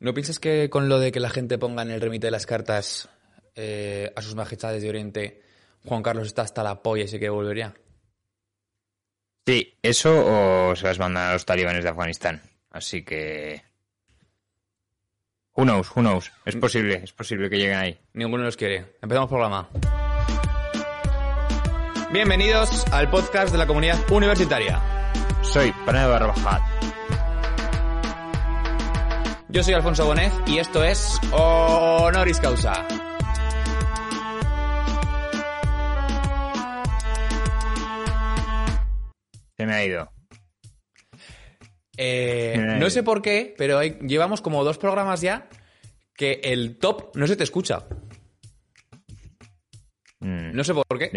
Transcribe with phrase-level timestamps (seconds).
[0.00, 2.46] ¿no piensas que con lo de que la gente ponga en el remite de las
[2.46, 3.08] cartas
[3.56, 5.42] eh, a sus majestades de Oriente,
[5.84, 7.74] Juan Carlos está hasta la polla y se que volvería?
[9.46, 12.42] Sí, eso o se las mandan a los talibanes de Afganistán.
[12.70, 13.62] Así que...
[15.56, 16.32] Who knows, who knows.
[16.44, 17.98] Es posible, es posible que lleguen ahí.
[18.14, 18.96] Ninguno los quiere.
[19.00, 19.68] Empezamos programa.
[22.12, 24.80] Bienvenidos al podcast de la comunidad universitaria.
[25.42, 26.93] Soy Paneo Barbajat.
[29.54, 32.84] Yo soy Alfonso Bonez y esto es Honoris Causa.
[39.56, 40.10] Se me ha ido.
[41.96, 45.48] Eh, no sé por qué, pero hay- llevamos como dos programas ya
[46.16, 47.84] que el top no se te escucha.
[50.20, 51.10] Mm, No sé por qué.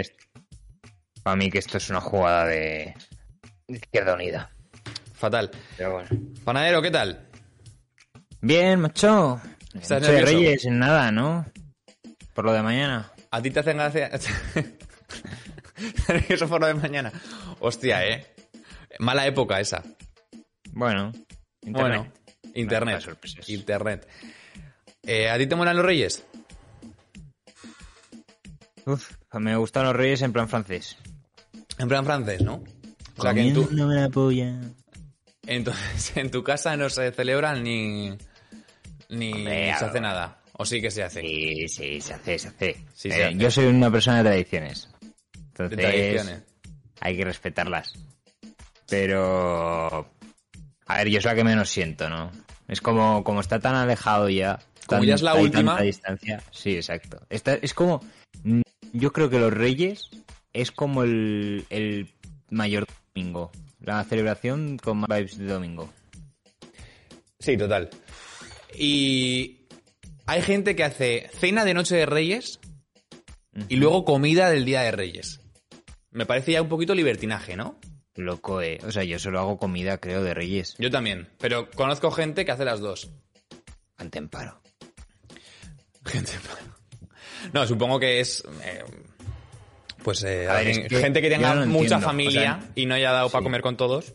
[1.24, 2.94] Para mí que esto es una jugada de
[3.68, 4.50] de Izquierda Unida.
[5.14, 5.50] Fatal.
[5.76, 6.10] Pero bueno.
[6.46, 7.27] Panadero, ¿qué tal?
[8.42, 9.42] Bien, macho.
[9.74, 10.38] ¿Estás Noche de nervioso?
[10.38, 11.46] Reyes, en nada, ¿no?
[12.34, 13.12] Por lo de mañana.
[13.32, 14.10] ¿A ti te hacen gracia?
[16.30, 17.12] Eso por lo de mañana.
[17.60, 18.26] Hostia, ¿eh?
[19.00, 19.84] Mala época esa.
[20.72, 21.12] Bueno.
[21.62, 22.08] Bueno,
[22.54, 23.04] Internet.
[23.04, 23.48] internet.
[23.48, 24.08] Internet.
[25.04, 26.26] Eh, ¿A ti te molan los reyes?
[28.86, 30.98] Uf, me gustan los Reyes en plan francés.
[31.78, 32.64] En plan francés, ¿no?
[33.18, 34.62] O sea que en tu, Comiéndome la polla.
[35.46, 38.18] entonces, en tu casa no se celebran ni,
[39.10, 40.40] ni Hombre, se hace nada.
[40.54, 41.22] O sí que se hace.
[41.22, 42.74] Sí, sí, se hace, se hace.
[42.94, 43.38] Sí, Eh, se hace.
[43.38, 44.90] Yo soy una persona de tradiciones.
[45.02, 45.08] De
[45.64, 46.44] Entonces, tradiciones.
[47.00, 47.94] hay que respetarlas.
[48.90, 50.10] Pero...
[50.90, 52.32] A ver, yo es la que menos siento, ¿no?
[52.68, 54.60] Es como, como está tan alejado ya.
[54.88, 55.82] Como tan- ya es la última.
[55.82, 56.42] distancia.
[56.52, 57.20] Sí, exacto.
[57.30, 58.02] Está- es como...
[58.44, 58.62] mm,
[58.94, 60.10] Yo creo que los Reyes
[60.54, 62.10] es como el, el
[62.50, 63.52] mayor domingo.
[63.82, 65.90] La celebración con más vibes de domingo.
[67.40, 67.90] Sí, total.
[68.76, 69.68] Y
[70.26, 72.60] hay gente que hace cena de Noche de Reyes
[73.70, 75.40] y luego comida del Día de Reyes.
[76.12, 77.80] Me parece ya un poquito libertinaje, ¿no?
[78.16, 78.80] Loco, eh.
[78.86, 80.76] O sea, yo solo hago comida, creo, de Reyes.
[80.80, 81.28] Yo también.
[81.40, 83.12] Pero conozco gente que hace las dos.
[83.98, 84.62] Ante en paro.
[86.06, 86.32] Gente.
[87.54, 88.44] No, supongo que es.
[88.64, 88.84] eh,
[90.04, 92.62] pues eh, A ver, alguien- es que gente que tenga no mucha entiendo, familia o
[92.62, 94.14] sea, y no haya dado para comer con todos.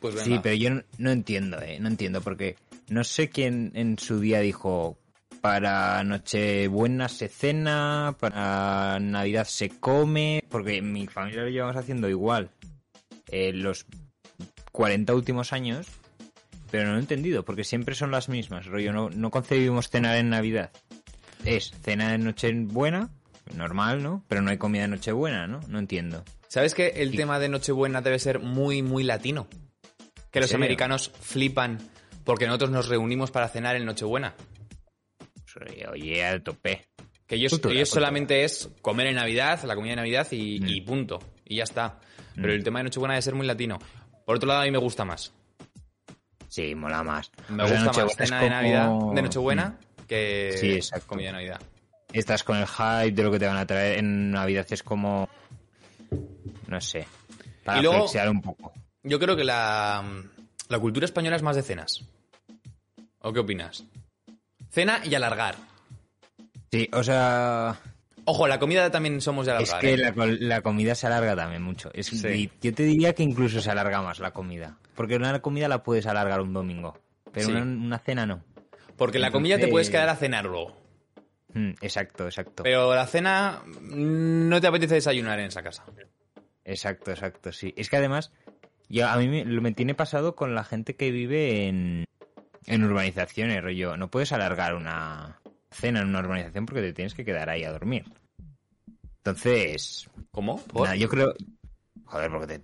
[0.00, 0.26] Pues venga.
[0.26, 1.78] Sí, pero yo no, no entiendo, ¿eh?
[1.80, 2.56] No entiendo, porque
[2.88, 4.98] no sé quién en su día dijo
[5.40, 12.08] para Nochebuena se cena, para Navidad se come, porque en mi familia lo llevamos haciendo
[12.08, 12.50] igual
[13.28, 13.86] eh, los
[14.72, 15.86] 40 últimos años,
[16.70, 20.16] pero no lo he entendido, porque siempre son las mismas, rollo, no, no concebimos cenar
[20.16, 20.70] en Navidad.
[21.44, 23.10] Es cena de Nochebuena,
[23.54, 24.24] normal, ¿no?
[24.28, 25.60] Pero no hay comida de Nochebuena, ¿no?
[25.68, 26.24] No entiendo.
[26.48, 29.46] ¿Sabes que el tema de Nochebuena debe ser muy, muy latino?
[30.30, 31.78] Que los americanos flipan
[32.28, 34.34] porque nosotros nos reunimos para cenar en Nochebuena.
[35.90, 36.86] Oye, al tope.
[37.26, 38.00] Que ellos, Cultura, ellos cultura.
[38.06, 40.68] solamente es comer en Navidad, la comida de Navidad y, Mm.
[40.68, 41.18] y punto.
[41.46, 41.98] Y ya está.
[42.34, 43.78] Pero el tema de Nochebuena debe ser muy latino.
[44.26, 45.32] Por otro lado, a mí me gusta más.
[46.48, 47.30] Sí, mola más.
[47.48, 51.06] Me O sea, gusta más cena de Navidad, de Nochebuena, que Sí, exacto.
[51.06, 51.60] comida de Navidad.
[52.12, 54.66] Estás con el hype de lo que te van a traer en Navidad.
[54.70, 55.28] Es como...
[56.66, 57.06] No sé.
[57.64, 58.72] Para Y luego- flexear un poco.
[59.02, 60.04] Yo creo que la,
[60.68, 62.04] la cultura española es más de cenas.
[63.20, 63.84] ¿O qué opinas?
[64.70, 65.56] Cena y alargar.
[66.70, 67.78] Sí, o sea...
[68.24, 69.80] Ojo, la comida también somos de Es alargar.
[69.80, 70.36] que ¿eh?
[70.40, 71.90] la, comida se alarga también mucho.
[71.94, 72.50] Es, Sí.
[72.60, 74.76] yo te diría que incluso se alarga más la comida.
[74.94, 76.98] Porque una comida la puedes alargar un domingo.
[77.32, 77.52] Pero Sí.
[77.52, 78.44] una, una cena no.
[78.96, 80.76] Porque la comida te puedes quedar a cenar luego.
[81.54, 82.62] Mm, exacto, exacto.
[82.62, 85.84] Pero la cena mm, no te apetece desayunar en esa casa.
[86.64, 87.72] Exacto, exacto, sí.
[87.78, 88.30] Es que además,
[88.90, 92.04] yo, a mí me, lo me tiene pasado con la gente que vive en,
[92.68, 93.96] en urbanizaciones, rollo.
[93.96, 97.72] No puedes alargar una cena en una urbanización porque te tienes que quedar ahí a
[97.72, 98.04] dormir.
[99.18, 100.62] Entonces, ¿Cómo?
[100.64, 100.84] ¿Por?
[100.84, 101.34] nada, yo creo...
[102.04, 102.60] Joder, porque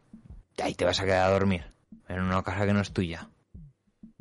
[0.55, 1.65] te, ahí te vas a quedar a dormir.
[2.09, 3.29] En una casa que no es tuya.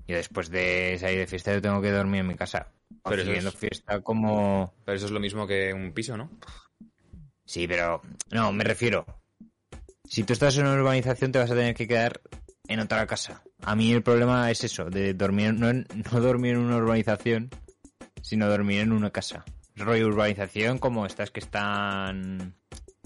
[0.08, 2.68] Yo después de salir de fiesta yo tengo que dormir en mi casa.
[3.04, 4.74] Pero eso es- fiesta como...
[4.86, 6.30] Pero eso es lo mismo que un piso, ¿no?
[7.46, 8.02] Sí, pero
[8.32, 9.06] no, me refiero.
[10.08, 12.22] Si tú estás en una urbanización te vas a tener que quedar
[12.68, 13.44] en otra casa.
[13.64, 17.50] A mí el problema es eso, de dormir, no, no dormir en una urbanización,
[18.22, 19.46] sino dormir en una casa.
[19.76, 22.56] Rollo urbanización como estas que están,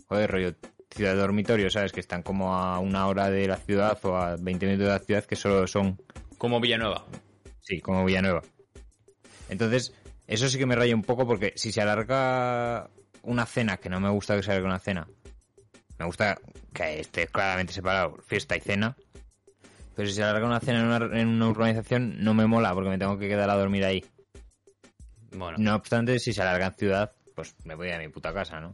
[0.08, 0.56] joder, rollo
[0.90, 1.92] ciudad dormitorio, ¿sabes?
[1.92, 5.00] Que están como a una hora de la ciudad o a 20 minutos de la
[5.00, 6.02] ciudad que solo son
[6.38, 7.06] Como Villanueva.
[7.62, 8.42] Sí, como Villanueva.
[9.50, 9.94] Entonces,
[10.28, 12.90] eso sí que me raya un poco porque si se alarga
[13.22, 15.08] una cena, que no me gusta que se alargue una cena,
[16.00, 16.40] me gusta
[16.74, 18.96] que esté claramente separado fiesta y cena,
[19.98, 22.90] pero si se alarga una cena en una, en una urbanización no me mola porque
[22.90, 24.06] me tengo que quedar a dormir ahí.
[25.32, 25.58] Bueno.
[25.60, 28.74] No obstante, si se alarga en ciudad, pues me voy a mi puta casa, ¿no?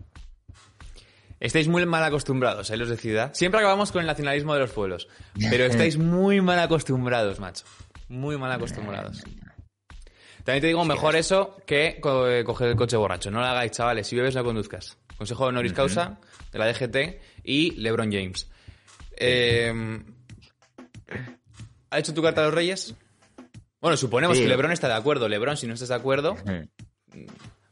[1.39, 2.77] Estáis muy mal acostumbrados, ¿eh?
[2.77, 3.33] Los de ciudad.
[3.33, 5.07] Siempre acabamos con el nacionalismo de los pueblos.
[5.49, 7.65] Pero estáis muy mal acostumbrados, macho.
[8.07, 9.23] Muy mal acostumbrados.
[10.45, 13.31] También te digo, mejor eso que co- eh, coger el coche borracho.
[13.31, 14.07] No lo hagáis, chavales.
[14.07, 14.97] Si bebes, no conduzcas.
[15.17, 16.17] Consejo honoris causa
[16.51, 16.97] de la DGT
[17.43, 18.49] y LeBron James.
[19.17, 19.73] Eh,
[21.93, 22.95] ¿Ha hecho tu carta a los reyes?
[23.79, 24.43] Bueno, suponemos Sí.
[24.43, 25.27] que LeBron está de acuerdo.
[25.27, 26.35] LeBron, si no estás de acuerdo,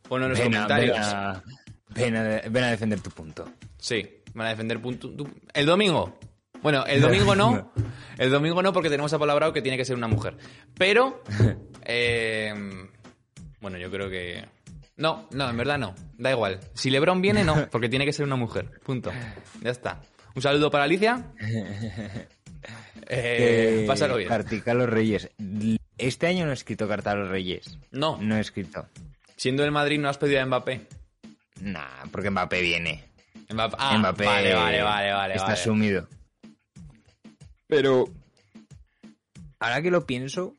[0.08, 0.98] ponlo en los Ven a, comentarios.
[0.98, 1.44] ven a-
[1.90, 3.50] ven a- ven a defender tu punto.
[3.78, 5.10] Sí, van a defender punto.
[5.10, 6.18] tu- El domingo.
[6.62, 7.74] Bueno, el domingo no.
[8.18, 10.38] El domingo no porque tenemos apalabrado que tiene que ser una mujer.
[10.78, 11.24] Pero,
[11.86, 12.54] eh,
[13.62, 14.46] bueno, yo creo que...
[14.98, 15.96] No, no, en verdad no.
[16.20, 16.60] Da igual.
[16.76, 18.70] Si Lebron viene, no, porque tiene que ser una mujer.
[18.86, 19.12] Punto.
[19.62, 20.02] Ya está.
[20.36, 21.32] Un saludo para Alicia.
[23.08, 24.30] Eh, Eh, pásalo bien.
[24.30, 25.30] Cartica a los Reyes.
[25.98, 27.78] Este año no he escrito carta a los Reyes.
[27.92, 28.88] No, No he escrito.
[29.36, 30.88] siendo el Madrid no has pedido a Mbappé.
[31.62, 33.04] Nah, porque Mbappé viene.
[33.50, 35.34] Mbappé, ah, Mbappé vale, vale, vale, vale.
[35.36, 35.58] está vale.
[35.60, 36.08] sumido.
[37.68, 38.06] Pero
[39.60, 40.56] ahora que lo pienso,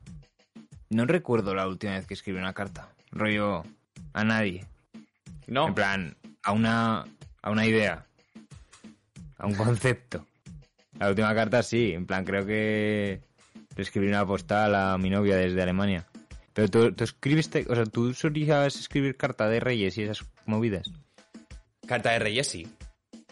[0.91, 2.89] no recuerdo la última vez que escribí una carta.
[3.11, 3.65] Rollo
[4.13, 4.67] a nadie.
[5.47, 7.05] No, En plan, a una
[7.43, 8.07] a una idea.
[9.39, 10.27] A un concepto.
[11.03, 13.21] La última carta sí, en plan creo que
[13.77, 16.07] le escribí una postal a mi novia desde Alemania.
[16.53, 20.91] Pero tú, tú escribiste, o sea, tú solías escribir carta de reyes y esas movidas.
[21.87, 22.67] carta de Reyes sí.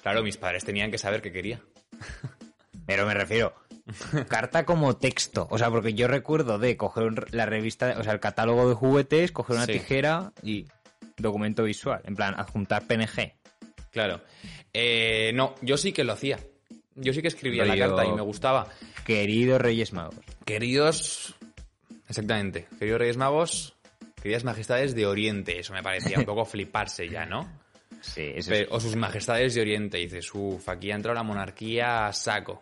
[0.02, 1.60] Claro, mis padres tenían que saber qué quería.
[2.86, 3.54] Pero me refiero,
[4.28, 5.46] carta como texto.
[5.50, 8.74] O sea, porque yo recuerdo de coger un- la revista, o sea, el catálogo de
[8.74, 9.72] juguetes, coger una Sí.
[9.74, 10.66] tijera y
[11.18, 12.00] documento visual.
[12.04, 13.34] En plan, adjuntar PNG.
[13.92, 14.22] Claro.
[14.72, 16.38] Eh, no, yo sí que lo hacía.
[16.96, 18.66] Yo sí que escribía la carta y me gustaba.
[19.04, 20.24] Queridos Reyes Magos.
[20.44, 21.34] Queridos.
[22.08, 22.66] Exactamente.
[22.78, 23.76] Queridos Reyes Magos.
[24.20, 25.58] Queridas Majestades de Oriente.
[25.58, 27.60] Eso me parecía un poco fliparse ya, ¿no?
[28.00, 29.98] Sí, eso Pero- o sus Majestades de Oriente.
[30.00, 32.58] Y dices, uff, aquí ha entrado la monarquía a saco.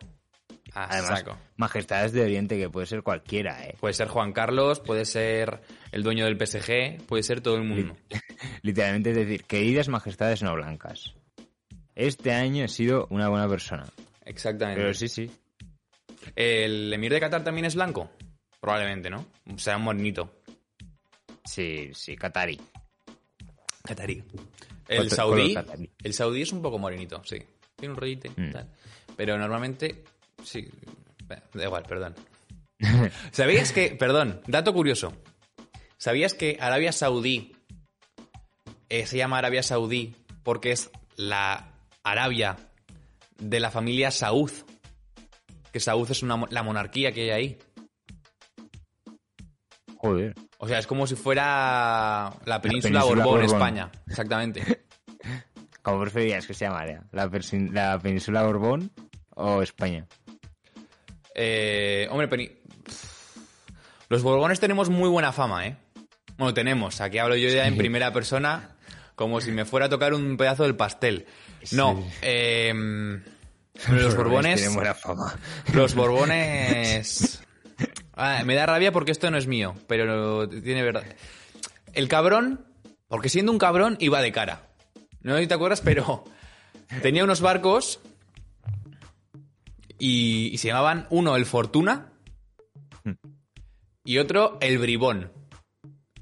[0.73, 1.37] A Además, saco.
[1.57, 3.75] Majestades de Oriente, que puede ser cualquiera, ¿eh?
[3.79, 5.61] Puede ser Juan Carlos, puede ser
[5.91, 7.97] el dueño del PSG, puede ser todo el mundo.
[8.61, 11.15] Literalmente es decir, queridas Majestades no blancas.
[11.95, 13.85] Este año he sido una buena persona.
[14.29, 14.81] Exactamente.
[14.81, 15.29] Pero sí, sí.
[16.35, 18.11] ¿El emir de Qatar también es blanco?
[18.59, 19.25] Probablemente, ¿no?
[19.57, 20.41] Será un morenito.
[21.45, 22.59] Sí, sí, Qatari.
[23.83, 24.23] Qatarí.
[24.87, 25.55] El saudí.
[26.03, 27.37] El saudí es un poco morenito, sí.
[27.75, 28.51] Tiene un rollito y Mm.
[28.51, 28.69] tal.
[29.15, 30.03] Pero normalmente.
[30.43, 30.67] Sí.
[31.25, 32.15] Bueno, Da igual, perdón.
[33.31, 33.91] ¿Sabías que.
[33.95, 35.13] Perdón, dato curioso.
[35.97, 37.55] ¿Sabías que Arabia Saudí
[38.89, 41.73] eh, se llama Arabia Saudí porque es la
[42.03, 42.57] Arabia
[43.39, 44.51] de la familia Saud?
[45.71, 47.57] Que Saud es una la monarquía que hay ahí.
[49.97, 50.33] Joder.
[50.57, 53.43] O sea, es como si fuera la península, península Borbón, Borbón.
[53.45, 53.91] España.
[54.07, 54.85] Exactamente.
[55.81, 57.03] ¿Cómo preferías que se llamara?
[57.11, 58.91] ¿La, persin- la península Borbón
[59.35, 60.05] o España?
[61.35, 62.61] Eh, hombre,
[64.09, 65.77] los Borbones tenemos muy buena fama, ¿eh?
[66.37, 66.99] Bueno, tenemos.
[67.01, 68.75] Aquí hablo yo ya en primera persona,
[69.19, 71.25] como si me fuera a tocar un pedazo del pastel.
[71.73, 72.73] No, eh,
[73.89, 74.55] los Borbones.
[74.55, 75.37] Tienen buena fama.
[75.73, 77.43] Los Borbones.
[78.21, 81.05] Ah, me da rabia porque esto no es mío, pero tiene verdad.
[81.93, 82.65] El cabrón,
[83.07, 84.67] porque siendo un cabrón, iba de cara.
[85.21, 86.25] No sé si te acuerdas, pero
[87.01, 88.01] tenía unos barcos
[89.97, 92.11] y, y se llamaban uno el Fortuna
[94.03, 95.31] y otro el Bribón.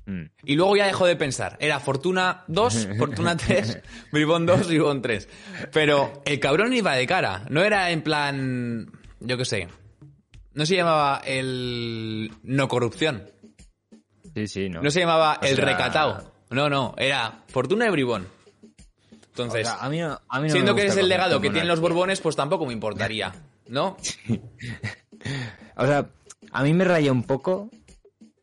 [0.07, 0.23] Mm.
[0.45, 1.57] Y luego ya dejó de pensar.
[1.59, 3.79] Era Fortuna 2, Fortuna 3,
[4.11, 5.27] Bribón 2, Bribón 3.
[5.73, 7.43] Pero el cabrón iba de cara.
[7.49, 8.89] No era en plan.
[9.19, 9.67] Yo qué sé.
[10.53, 12.31] No se llamaba el.
[12.43, 13.29] No corrupción.
[14.33, 14.81] Sí, sí, ¿no?
[14.81, 16.33] No se llamaba O el sea- recatao.
[16.51, 16.95] No, no.
[16.97, 18.23] Era Fortuna y Bribón.
[18.23, 21.41] O Entonces, sea, a mí no, a mí no siendo que gusta es el legado
[21.41, 21.79] que tienen los.
[21.81, 23.33] Borbones, pues tampoco me importaría.
[23.67, 23.97] ¿No?
[25.75, 26.07] O sea,
[26.51, 27.69] a mí me raya un poco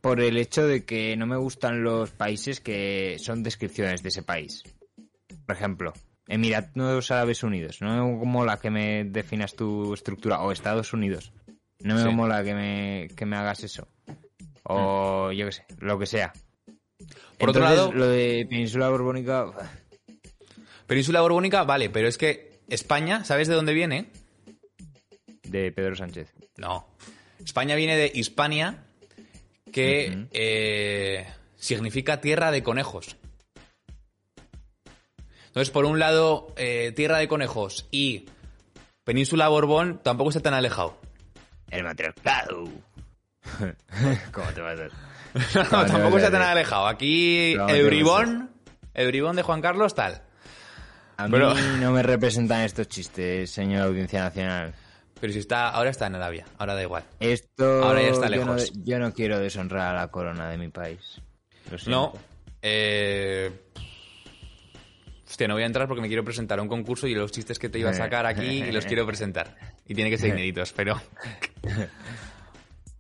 [0.04, 4.22] por el hecho de que no me gustan los países que son descripciones de ese
[4.22, 4.62] país.
[5.46, 5.94] Por ejemplo,
[6.28, 11.32] Emiratos Árabes Unidos, no como la que me definas tu estructura, o Estados Unidos.
[11.80, 12.08] No me Sí.
[12.10, 13.88] mola que me, que me hagas eso.
[14.64, 16.34] O yo qué sé, lo que sea.
[17.38, 19.46] Por otro lado- lo de Península Borbónica...
[20.86, 24.10] Península Borbónica, vale, pero es que España, ¿sabes de dónde viene?
[25.44, 26.30] De Pedro Sánchez.
[26.58, 26.86] No.
[27.42, 28.84] España viene de Hispania,
[29.74, 31.26] que eh,
[31.56, 33.16] significa tierra de conejos.
[35.48, 38.26] Entonces, por un lado, eh, tierra de conejos y
[39.02, 40.96] Península Borbón tampoco está tan alejado.
[41.70, 42.64] El matriarcado.
[44.32, 44.84] ¿Cómo te vas a
[45.64, 46.86] No, Vale, tampoco está tan alejado.
[46.86, 48.50] Aquí No, el no bribón,
[48.94, 50.22] el bribón de Juan Carlos, tal.
[51.16, 54.72] A Pero- mí no me representan estos chistes, señor Audiencia Nacional.
[55.24, 57.02] Pero si está, ahora está en Arabia, ahora da igual.
[57.18, 58.72] Esto Ahora ya está yo, no, lejos.
[58.84, 61.22] yo no quiero deshonrar a la corona de mi país.
[61.86, 62.12] No.
[62.60, 63.50] Eh...
[65.26, 67.58] Hostia, no voy a entrar porque me quiero presentar a un concurso y los chistes
[67.58, 69.56] que te iba a sacar aquí los quiero presentar.
[69.86, 71.00] Y tiene que ser inéditos, pero...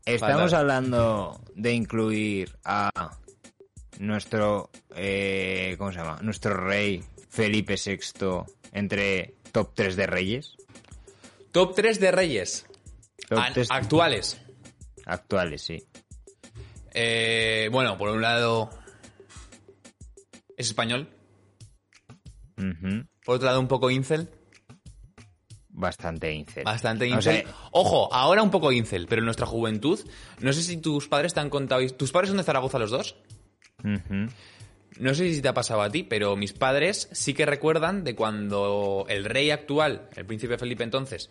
[0.06, 0.60] Estamos Fatal.
[0.60, 2.88] hablando de incluir a
[3.98, 6.20] nuestro, eh, ¿cómo se llama?
[6.22, 7.98] Nuestro rey Felipe VI
[8.72, 10.56] entre top 3 de reyes.
[11.54, 12.66] Top 3 de reyes.
[13.28, 14.40] Top An- 3 actuales.
[15.06, 15.86] actuales, sí.
[16.92, 18.70] Eh, bueno, por un lado...
[20.56, 21.08] Es español.
[23.24, 24.28] Por otro lado, un poco incel.
[25.68, 26.64] Bastante incel.
[26.64, 27.44] Bastante O incel.
[27.44, 30.00] sea, Ojo, ahora un poco incel, pero en nuestra juventud...
[30.40, 31.86] No sé si tus padres te han contado...
[31.90, 33.14] ¿Tus padres son de Zaragoza los dos?
[34.98, 38.14] No sé si te ha pasado a ti, pero mis padres sí que recuerdan de
[38.14, 41.30] cuando el rey actual, el príncipe Felipe entonces,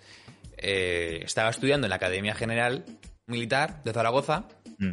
[0.58, 2.86] eh, estaba estudiando en la Academia General
[3.27, 4.48] Militar de Zaragoza.
[4.79, 4.91] Mm.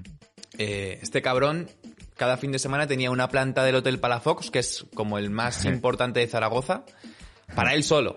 [0.58, 1.68] Eh, este cabrón
[2.16, 5.64] cada fin de semana tenía una planta del Hotel Palafox, que es como el más
[5.66, 6.84] importante de Zaragoza,
[7.54, 8.16] para él solo.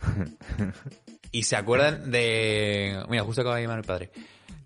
[1.30, 3.04] Y se acuerdan de...
[3.08, 4.12] Mira, justo acaba de llamar mi padre.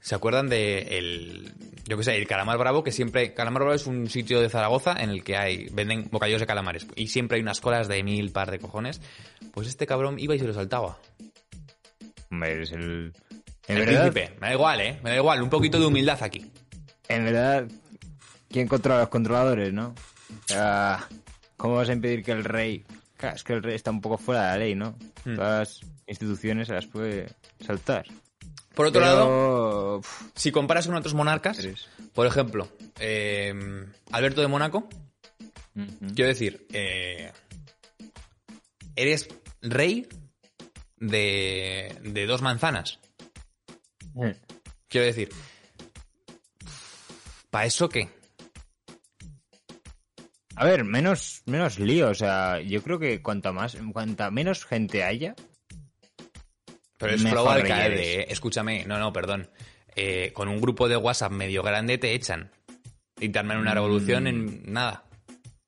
[0.09, 1.53] ¿Se acuerdan de el,
[1.87, 2.83] yo qué sé, el calamar bravo?
[2.83, 6.41] Que siempre, calamar bravo es un sitio de Zaragoza en el que hay, venden bocadillos
[6.41, 6.87] de calamares.
[6.97, 9.03] Y siempre hay unas colas de mil par de cojones.
[9.53, 10.97] Pues este cabrón iba y se lo saltaba.
[12.31, 13.13] Hombre, es el...
[13.67, 14.35] En el verdad, príncipe.
[14.41, 14.99] Me da igual, ¿eh?
[15.03, 15.43] Me da igual.
[15.43, 16.51] Un poquito de humildad aquí.
[17.09, 17.69] en verdad,
[18.49, 19.95] ¿quién controla a los controladores, no?
[20.47, 21.07] Sea,
[21.59, 22.87] ¿cómo vas a impedir que el rey...
[23.19, 24.97] Claro, es que el rey está un poco fuera de la ley, ¿no?
[25.27, 25.35] Mm.
[25.35, 27.27] Todas las instituciones se las puede
[27.61, 28.07] saltar.
[28.79, 30.03] Por otro lado, Pero,
[30.37, 31.59] si comparas con otros monarcas,
[32.15, 32.69] por ejemplo,
[33.01, 33.53] eh,
[34.13, 34.89] Alberto de Mónaco,
[36.15, 37.33] quiero decir, eh,
[38.95, 39.31] eres
[39.63, 40.07] rey
[40.97, 43.01] de, de dos manzanas.
[44.87, 45.31] Quiero decir,
[47.51, 48.11] ¿para eso qué?
[50.55, 55.03] A ver, menos, menos lío, o sea, yo creo que cuanto más, cuanta menos gente
[55.03, 55.35] haya,
[56.99, 58.27] Pero es flow al caer, eh.
[58.29, 59.49] Escúchame, no, no, perdón.
[59.95, 62.51] Eh, con un grupo de WhatsApp medio grande te echan.
[63.21, 65.05] Y te arman una revolución en nada.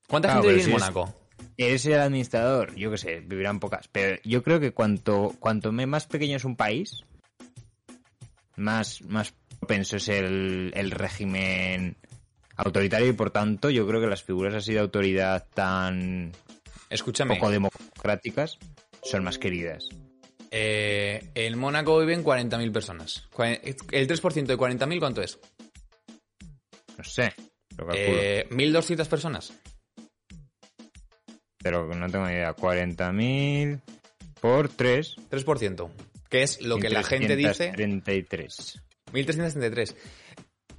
[0.06, 1.14] ¿Cuánta Claro, gente vive en si Mónaco?
[1.56, 6.06] eres el administrador, yo qué sé, vivirán pocas, pero yo creo que cuanto, cuanto más
[6.06, 7.04] pequeño es un país,
[8.56, 11.96] más, más propenso es el, el régimen
[12.56, 16.32] autoritario y por tanto yo creo que las figuras así de autoridad tan
[16.88, 17.34] Escúchame.
[17.34, 18.58] poco democráticas
[19.02, 19.88] son más queridas.
[20.50, 23.28] Eh, en Mónaco viven 40.000 personas.
[23.38, 25.38] ¿El 3% de 40.000 cuánto es?
[26.98, 27.32] No sé,
[27.76, 29.52] lo calculo, Eh, 1.200 personas.
[31.62, 32.54] pero no tengo ni idea.
[32.56, 33.80] 40.000
[34.40, 35.16] por 3.
[35.30, 35.90] 3%.
[36.28, 37.72] Que es lo que la gente dice.
[37.74, 38.80] 33.
[39.12, 39.94] 1.333.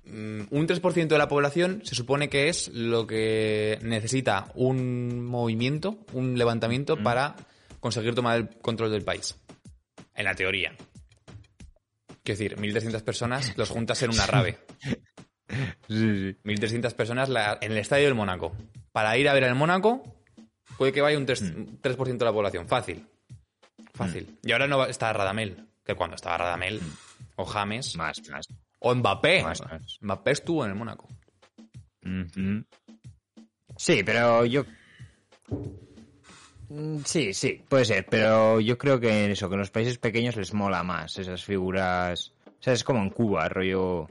[0.05, 5.99] Mm, Un 3% de la población se supone que es lo que necesita un movimiento,
[6.13, 7.35] un levantamiento para
[7.79, 9.37] conseguir tomar el control del país.
[10.15, 10.75] En la teoría.
[12.23, 14.57] Quiero decir, 1.300 personas los juntas en una rave.
[15.89, 16.37] Sí, sí.
[16.45, 18.55] 1.300 personas la- en el estadio del Mónaco.
[18.93, 20.01] Para ir a ver el Mónaco,
[20.77, 22.69] puede que vaya un 3%, un 3% de la población.
[22.69, 23.05] Fácil.
[23.93, 24.39] Fácil.
[24.43, 25.67] Y ahora no va- está Radamel.
[25.83, 26.79] Que cuando estaba Radamel,
[27.35, 28.47] o James, Más, más.
[28.79, 29.43] o Mbappé.
[29.43, 29.97] Más, más.
[29.99, 31.09] Mbappé estuvo en el Mónaco.
[33.77, 34.63] Sí, pero yo.
[36.73, 39.97] Mm, Sí, sí, puede ser, pero yo creo que en eso, que en los países
[39.97, 42.33] pequeños les mola más esas figuras.
[42.47, 44.07] O sea, es como en Cuba, rollo.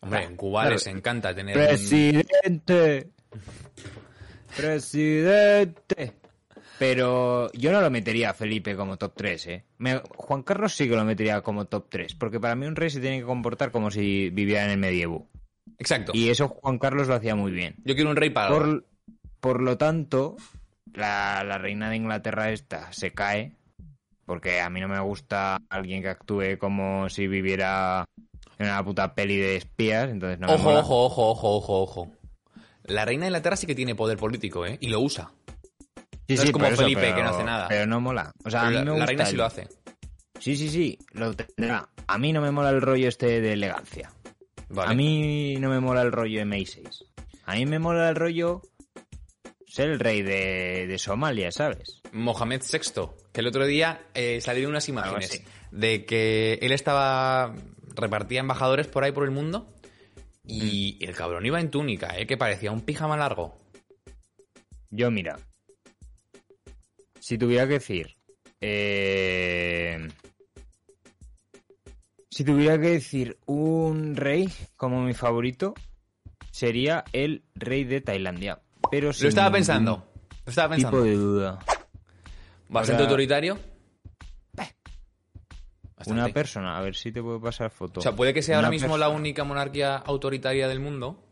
[0.00, 0.74] Hombre, en Cuba Claro.
[0.76, 1.54] les encanta tener.
[1.54, 3.08] Presidente.
[4.56, 6.12] Presidente.
[6.78, 9.64] Pero yo no lo metería a Felipe como top 3, ¿eh?
[9.78, 12.90] Me- Juan Carlos sí que lo metería como top 3, porque para mí un rey
[12.90, 15.28] se tiene que comportar como si viviera en el medievo.
[15.78, 16.10] Exacto.
[16.14, 17.76] Y eso Juan Carlos lo hacía muy bien.
[17.84, 18.48] Yo quiero un rey para.
[18.48, 18.84] Por,
[19.38, 20.36] por lo tanto,
[20.94, 23.52] la, la reina de Inglaterra esta se cae
[24.26, 28.04] Porque a mí no me gusta alguien que actúe como si viviera
[28.58, 30.78] en una puta peli de espías, entonces no me Ojo, mola.
[30.80, 32.12] ojo, ojo, ojo, ojo, ojo.
[32.84, 34.78] La reina de Inglaterra sí que tiene poder político, ¿eh?
[34.80, 35.32] Y lo usa.
[36.28, 37.68] Sí, no es como eso, Felipe, pero- que no hace nada.
[37.68, 38.32] Pero no mola.
[38.44, 39.68] O sea, a mí la, me la gusta reina sí lo hace.
[40.38, 41.88] Sí, sí, sí, lo tendrá.
[42.06, 44.12] A mí no me mola el rollo este de elegancia.
[44.68, 44.90] Vale.
[44.92, 47.04] A mí no me mola el rollo M6.
[47.46, 48.62] A mí me mola el rollo
[49.72, 52.02] ser el rey de, de Somalia, ¿sabes?
[52.12, 57.54] Mohamed VI, que el otro día eh, salieron unas imágenes de que él estaba.
[57.94, 59.72] repartía embajadores por ahí por el mundo.
[60.46, 61.04] Y Mm.
[61.08, 62.26] el cabrón iba en túnica, ¿eh?
[62.26, 63.56] Que parecía un pijama largo.
[64.90, 65.38] Yo, mira.
[67.20, 68.16] Si tuviera que decir.
[68.60, 70.08] eh,
[72.30, 75.74] si tuviera que decir un rey como mi favorito,
[76.50, 78.60] sería el rey de Tailandia.
[78.92, 80.06] Pero Lo estaba pensando.
[80.44, 81.04] Lo estaba Tipo pensando.
[81.10, 81.58] de duda.
[82.68, 83.58] Bastante sea- autoritario.
[86.06, 88.00] Una persona, a ver si te puedo pasar foto.
[88.00, 91.28] O sea, puede que sea Una ahora mismo la única monarquía autoritaria del mundo.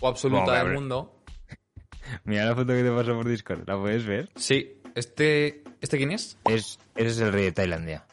[0.00, 1.22] O absoluta del mundo.
[2.24, 4.30] Mira la foto que te paso por Discord, ¿la puedes ver?
[4.36, 4.80] Sí.
[4.94, 5.62] Este.
[5.80, 6.38] ¿Este quién es?
[6.44, 8.06] Es, ese es el rey de Tailandia.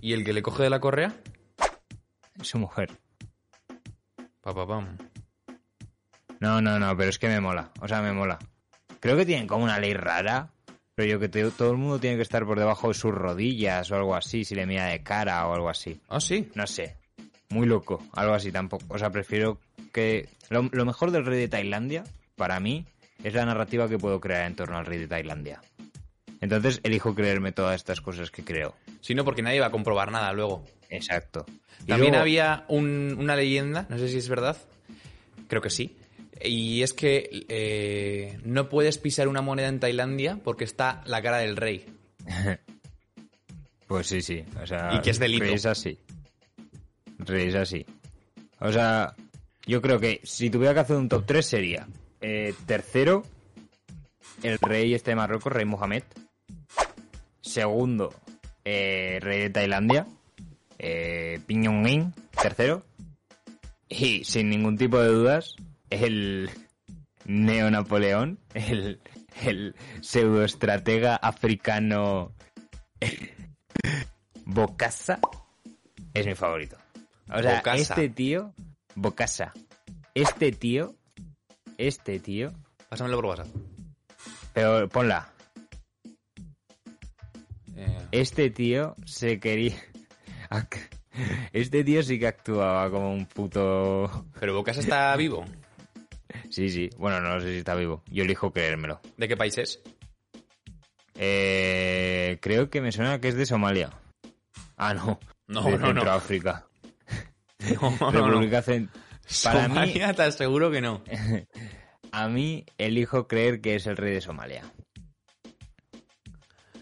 [0.00, 1.20] ¿Y el que le coge de la correa?
[2.40, 2.96] Es su mujer.
[4.40, 4.96] Pa, pa, pam.
[6.40, 7.70] No, no, no, pero es que me mola.
[7.80, 8.38] O sea, me mola.
[9.00, 10.50] Creo que tienen como una ley rara,
[10.94, 13.90] pero yo que te- todo el mundo tiene que estar por debajo de sus rodillas
[13.90, 16.00] o algo así, si le mira de cara o algo así.
[16.08, 16.48] Ah, sí.
[16.54, 16.96] No sé.
[17.50, 18.84] Muy loco, algo así tampoco.
[18.88, 19.58] O sea, prefiero
[19.92, 20.28] que...
[20.50, 22.04] Lo, lo mejor del rey de Tailandia,
[22.36, 22.86] para mí,
[23.22, 25.60] es la narrativa que puedo crear en torno al rey de Tailandia.
[26.40, 28.74] Entonces elijo creerme todas estas cosas que creo.
[29.00, 30.64] Si no, porque nadie va a comprobar nada luego.
[30.88, 31.44] Exacto.
[31.82, 34.56] Y También luego- había un- una leyenda, no sé si es verdad,
[35.48, 35.96] creo que sí,
[36.44, 41.38] y es que eh, no puedes pisar una moneda en Tailandia porque está la cara
[41.38, 41.84] del rey.
[43.88, 44.44] Pues sí, sí.
[44.62, 45.44] O sea, Y que es delito.
[45.44, 45.98] Rey es así.
[47.18, 47.86] Rey es así.
[48.60, 49.16] O sea,
[49.66, 51.88] yo creo que si tuviera que hacer un top 3 sería
[52.20, 53.24] eh, tercero,
[54.42, 56.02] el rey este de Marruecos, rey Mohamed.
[57.40, 58.14] Segundo,
[58.64, 60.06] eh, rey de Tailandia,
[60.78, 62.84] eh, Piñonguín, tercero.
[63.88, 65.56] Y sin ningún tipo de dudas,
[65.90, 66.50] el
[67.24, 69.00] Neo Napoleón, el,
[69.42, 72.32] el pseudoestratega africano
[74.44, 75.20] Bocasa
[76.14, 76.76] es mi favorito.
[77.30, 78.54] O sea, este tío,
[78.94, 79.52] Bocasa,
[80.14, 80.94] este tío,
[81.76, 82.52] este tío,
[82.88, 83.48] Pásamelo por WhatsApp.
[84.54, 85.30] pero ponla,
[87.76, 89.76] Eh, este tío se quería...
[91.52, 94.26] Este tío sí que actuaba como un puto...
[94.38, 95.44] pero Bocas está vivo.
[96.50, 98.02] Sí, sí, bueno, no sé si está vivo.
[98.10, 99.00] Yo elijo creérmelo.
[99.16, 99.82] ¿De qué país es?
[101.14, 103.90] Eh, creo que me suena que es de Somalia.
[104.76, 105.18] Ah, no.
[105.46, 105.86] No, de no, no.
[105.86, 106.64] Centroáfrica.
[107.80, 108.26] No, no, no.
[108.28, 108.88] República Cent-
[109.42, 111.02] Para mí, Somalia, te aseguro que no.
[112.12, 114.62] a mí elijo creer que es el rey de Somalia.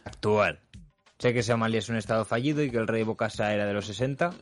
[0.04, 0.60] Actual.
[1.18, 3.86] Sé que Somalia es un estado fallido y que el rey Bokassa era de los
[3.86, 4.34] 60,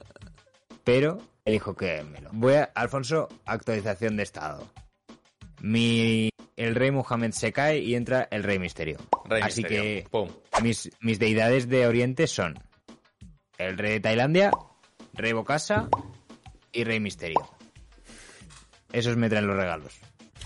[0.82, 2.30] pero elijo creérmelo.
[2.32, 4.68] Voy a, Alfonso, actualización de estado.
[5.66, 8.98] Mi, el rey Mohamed se cae y entra el rey Misterio.
[9.24, 9.82] Rey Así Misterio.
[9.82, 10.28] que Pum.
[10.62, 12.58] mis, mis deidades de Oriente son
[13.56, 14.50] el rey de Tailandia,
[15.14, 15.88] rey Bokassa
[16.70, 17.48] y rey Misterio.
[18.92, 19.98] Esos me traen los regalos.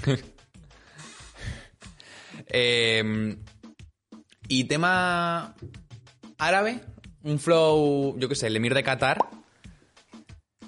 [2.50, 3.37] Eh,
[4.46, 5.54] y tema
[6.38, 6.81] árabe,
[7.24, 9.18] un flow, yo qué sé, el emir de Qatar,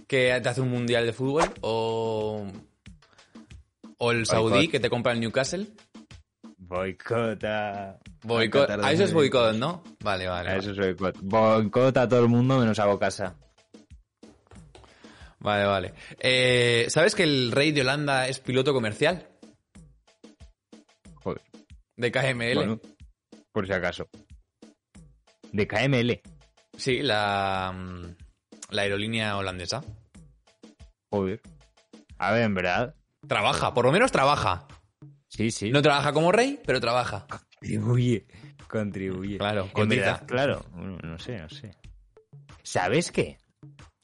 [0.06, 2.44] que te hace un mundial de fútbol, o,
[4.02, 5.66] o el saudí que te compra el Newcastle.
[6.56, 7.98] Boicota.
[8.22, 8.66] Boicot.
[8.66, 9.14] Qatar A eso es 2022.
[9.14, 9.82] boicot, ¿no?
[10.02, 10.50] Vale, vale.
[10.50, 11.18] A eso es boicot.
[11.20, 13.36] Boicota a todo el mundo menos a Bokassa.
[15.40, 15.94] Vale, vale.
[16.18, 19.26] Eh, ¿Sabes que el rey de Holanda es piloto comercial
[21.22, 21.42] Joder.
[21.96, 22.54] de KML?
[22.54, 22.80] Bueno,
[23.52, 24.08] por si acaso.
[25.52, 26.20] De KML.
[26.76, 28.16] Sí, la, mm,
[28.70, 29.82] la aerolínea holandesa.
[31.10, 31.40] Joder.
[32.18, 32.94] A ver, en verdad.
[33.26, 34.66] Trabaja, por lo menos trabaja.
[35.28, 35.70] Sí, sí.
[35.70, 37.26] No trabaja como rey, pero trabaja.
[37.28, 38.26] Contribuye.
[38.68, 39.38] Contribuye.
[39.38, 40.00] Claro, En cotiza.
[40.00, 40.64] verdad, claro.
[40.72, 41.70] Bueno, no sé, no sé.
[42.62, 43.38] ¿Sabes qué?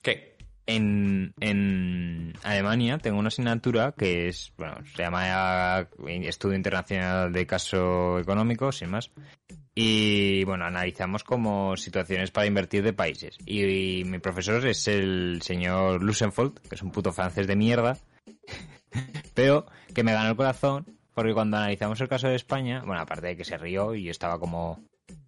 [0.02, 0.36] ¿Qué?
[0.66, 8.18] En, en Alemania tengo una asignatura que es, bueno, se llama Estudio Internacional de Caso
[8.18, 9.10] Económico, sin más.
[9.74, 13.36] Y bueno, analizamos como situaciones para invertir de países.
[13.46, 17.98] Y, mi profesor es el señor Lusenfold, que es un puto francés de mierda,
[19.34, 23.28] pero que me ganó el corazón porque cuando analizamos el caso de España, bueno, aparte
[23.28, 24.84] de que se rió y estaba como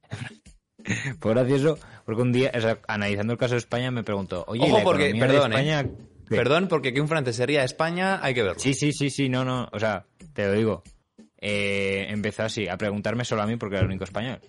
[1.20, 4.62] Fue gracioso porque un día, o sea, analizando el caso de España, me preguntó, oye,
[4.64, 5.90] ¿y Ojo, la porque, economía de perdón, España ¿eh?
[6.28, 6.36] qué?".
[6.36, 8.58] Perdón, porque que un francés se ría de España hay que verlo.
[8.58, 10.82] Sí, sí, sí, sí, no, no, o sea, te lo digo.
[11.40, 14.40] Eh, empezó así, a preguntarme solo a mí porque era el único español.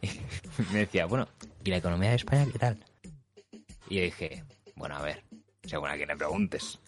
[0.00, 0.08] Y
[0.72, 1.28] me decía, bueno,
[1.64, 2.78] ¿y la economía de España qué tal?
[3.88, 4.44] Y yo dije,
[4.76, 5.22] bueno, a ver,
[5.64, 6.78] según a quien le preguntes.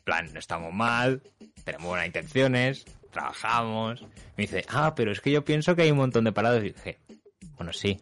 [0.00, 1.22] En plan, no estamos mal,
[1.64, 4.02] tenemos buenas intenciones, trabajamos.
[4.36, 6.60] Me dice, ah, pero es que yo pienso que hay un montón de parados.
[6.64, 6.98] Y dije,
[7.56, 8.00] bueno, sí.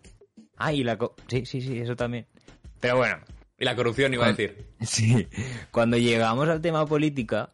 [0.56, 0.96] Ah, y la...
[0.96, 2.26] co- sí, sí, sí, eso también.
[2.80, 3.18] Pero bueno,
[3.58, 4.66] Y la corrupción iba a decir.
[4.80, 5.26] Sí,
[5.72, 7.50] cuando llegamos al tema política,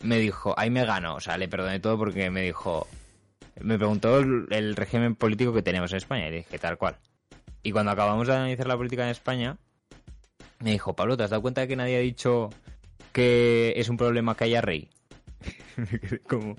[0.00, 2.86] me dijo, ahí me ganó, o sea, le perdoné todo porque me dijo,
[3.60, 6.96] me preguntó el, el régimen político que tenemos en España y le dije, tal cual.
[7.64, 9.58] Y cuando acabamos de analizar la política en España,
[10.60, 12.50] me dijo, Pablo, ¿te has dado cuenta de que nadie ha dicho
[13.12, 14.88] que es un problema que haya rey?
[16.28, 16.56] Como,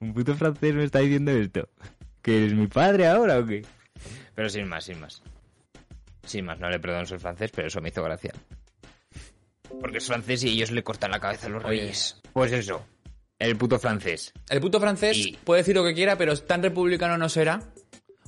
[0.00, 1.68] un puto francés me está diciendo esto.
[2.22, 3.64] ¿Que eres mi padre ahora o qué?
[4.34, 5.22] Pero sin más, sin más.
[6.24, 8.32] Sin más, no le perdono ser francés, pero eso me hizo gracia.
[9.80, 12.20] Porque es francés y ellos le cortan la cabeza a los reyes.
[12.32, 12.84] Pues eso,
[13.38, 14.32] el puto francés.
[14.48, 17.62] El puto francés Y- puede decir lo que quiera, pero tan republicano no será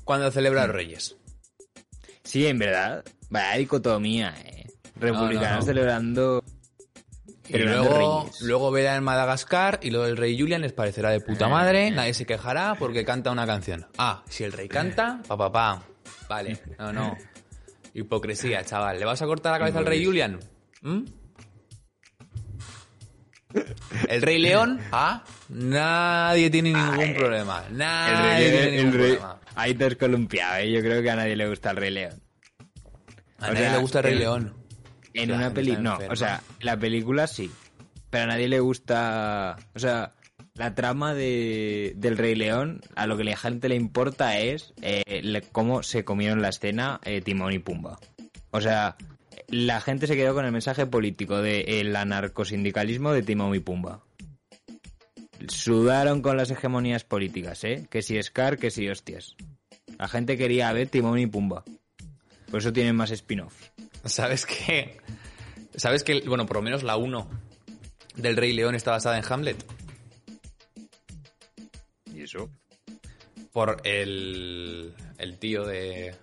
[0.05, 1.17] cuando celebra los Reyes.
[2.25, 4.67] Sí, en verdad, vaya dicotomía, eh.
[4.97, 5.63] Republicanos No, no, no.
[5.67, 6.45] celebrando...
[7.51, 11.49] Celebrando luego, luego verá en Madagascar y lo del rey Julian les parecerá de puta
[11.49, 13.87] madre, nadie se quejará porque canta una canción.
[13.99, 15.83] Ah, si el rey canta, pa pa pa.
[16.29, 17.17] Vale, no, no.
[17.95, 18.99] Hipocresía, chaval.
[18.99, 20.39] ¿Le vas a cortar la cabeza al rey Julian?
[20.83, 21.01] ¿Mm?
[24.09, 27.65] El rey León, ah, nadie tiene ningún problema.
[27.69, 29.41] El Nadie rey, tiene el ningún rey- problema.
[29.55, 30.71] Ahí te has columpiado, eh.
[30.71, 32.23] Yo creo que a nadie le gusta el Rey León.
[33.39, 34.55] A O nadie sea, le gusta el rey el- León.
[35.23, 36.13] En una está No, enferma.
[36.13, 37.51] o sea, la película sí.
[38.11, 39.57] Pero a nadie le gusta...
[39.75, 40.13] O sea,
[40.55, 45.21] la trama de, del Rey León, a lo que la gente le importa es eh,
[45.23, 47.99] le- cómo se comieron la escena eh, Timón y Pumba.
[48.51, 48.97] O sea,
[49.49, 54.01] la gente se quedó con el mensaje político del anarcosindicalismo de Timón y Pumba.
[55.49, 57.87] Sudaron con las hegemonías políticas, ¿eh?
[57.91, 59.37] Que si Scar, que si hostias.
[59.99, 61.63] La gente quería ver Timón y Pumba.
[62.51, 63.71] Por eso tienen más spin-offs.
[64.05, 64.99] ¿Sabes qué?
[65.75, 67.29] ¿Sabes que, bueno, por lo menos la 1
[68.17, 69.65] del Rey León está basada en Hamlet?
[72.15, 72.51] ¿Y eso?
[73.53, 76.15] Por el, el tío de...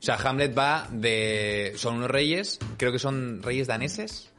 [0.00, 1.74] O sea, Hamlet va de...
[1.76, 4.30] Son unos reyes, creo que son reyes daneses,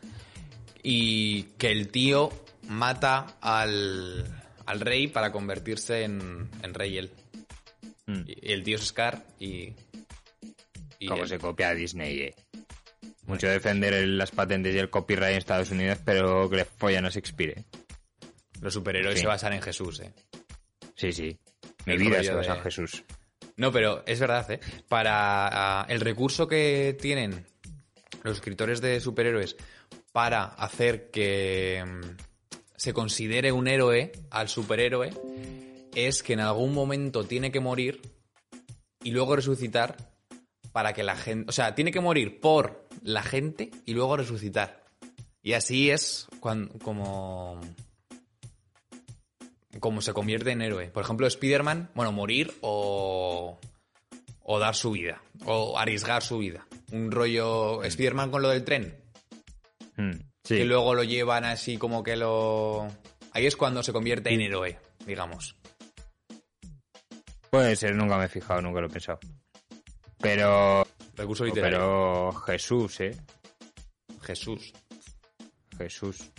[0.84, 2.32] y que el tío
[2.68, 4.26] mata al,
[4.66, 7.12] al rey para convertirse en, en rey él.
[8.06, 8.22] Mm.
[8.28, 9.74] Y el tío es Scar y...
[11.00, 12.36] y Como se copia a Disney, eh.
[13.28, 17.06] Mucho defender el- las patentes y el copyright en Estados Unidos, pero que le follan
[17.06, 17.66] a eh.
[18.62, 19.22] Los superhéroes Sí.
[19.22, 20.14] se basan en Jesús, eh.
[20.96, 21.38] Sí, sí.
[21.86, 23.04] Mi El vida se basa de- en Jesús.
[23.58, 24.60] No, pero es verdad, ¿eh?
[24.88, 27.46] Para el recurso que tienen
[28.24, 29.56] los escritores de superhéroes
[30.12, 32.18] para hacer que mm,
[32.76, 35.12] se considere un héroe al superhéroe
[35.94, 38.02] es que en algún momento tiene que morir
[39.04, 39.96] y luego resucitar
[40.72, 41.46] para que la gente...
[41.48, 44.84] O sea, tiene que morir por la gente y luego resucitar.
[45.42, 47.62] Y así es cuan- como
[49.80, 50.88] como se convierte en héroe.
[50.90, 53.60] Por ejemplo, Spider-Man, bueno, morir o,
[54.42, 56.66] o dar su vida, o arriesgar su vida.
[56.92, 58.96] Un rollo Spider-Man con lo del tren,
[59.98, 60.12] Mm,
[60.44, 60.58] Sí.
[60.58, 62.88] que luego lo llevan así como que lo...
[63.32, 65.56] Ahí es cuando se convierte en héroe, digamos.
[67.50, 69.20] Puede ser, nunca me he fijado, nunca lo he pensado.
[70.20, 70.85] Pero.
[71.16, 71.78] Recurso literario.
[71.80, 73.18] Pero Jesús, eh.
[74.22, 74.74] Jesús.
[75.78, 76.32] Jesús.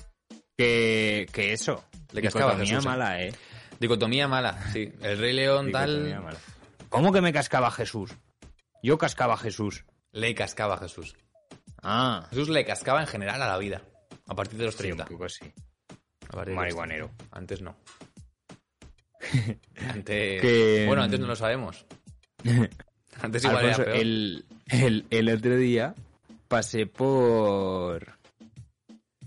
[0.56, 1.84] Que, que eso.
[2.12, 2.88] Le cascaba Dicotomía Jesús, eh.
[2.88, 3.34] mala, eh.
[3.78, 4.92] Dicotomía mala, sí.
[5.02, 6.24] El Rey León Dicotomía tal...
[6.24, 6.38] mala.
[6.88, 8.12] ¿Cómo que me cascaba Jesús?
[8.82, 9.84] Yo cascaba a Jesús.
[10.12, 11.14] Le cascaba a Jesús.
[11.82, 12.26] Ah.
[12.30, 13.82] Jesús le cascaba en general a la vida.
[14.26, 15.04] A partir de los Sí, un 30.
[15.06, 15.52] poco así.
[16.32, 17.08] A de Marihuanero.
[17.16, 17.36] 30.
[17.38, 17.76] Antes no.
[19.90, 20.40] Antes...
[20.40, 21.84] Que- Bueno, antes no lo sabemos.
[23.22, 24.04] Antes igual Alfonso, era peor.
[24.04, 25.94] el, el, el otro día
[26.48, 28.16] pasé por.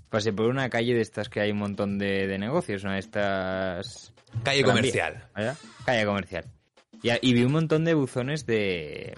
[0.10, 2.99] Pasé por una calle de estas que hay un montón de, de negocios, una de
[2.99, 4.13] estas.
[4.43, 5.28] Calle comercial.
[5.36, 5.58] ¿verdad?
[5.86, 6.45] Calle comercial.
[7.02, 9.17] Y, vi un montón de buzones de.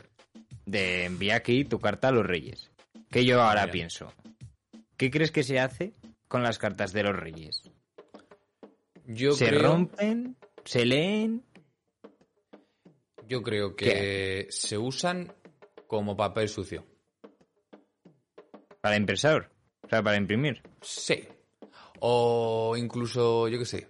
[0.65, 2.69] de envía aquí tu carta a los reyes.
[3.09, 4.13] Que yo ahora pienso.
[4.97, 5.93] ¿Qué crees que se hace
[6.27, 7.63] con las cartas de los reyes?
[9.05, 10.37] Yo ¿Se creo, rompen?
[10.63, 11.43] ¿Se leen?
[13.31, 15.33] Yo creo que se usan
[15.87, 16.85] como papel sucio.
[18.81, 19.49] ¿Para impresor?
[19.83, 20.61] O sea, para imprimir.
[20.81, 21.25] Sí.
[22.01, 23.87] O incluso, yo qué sé,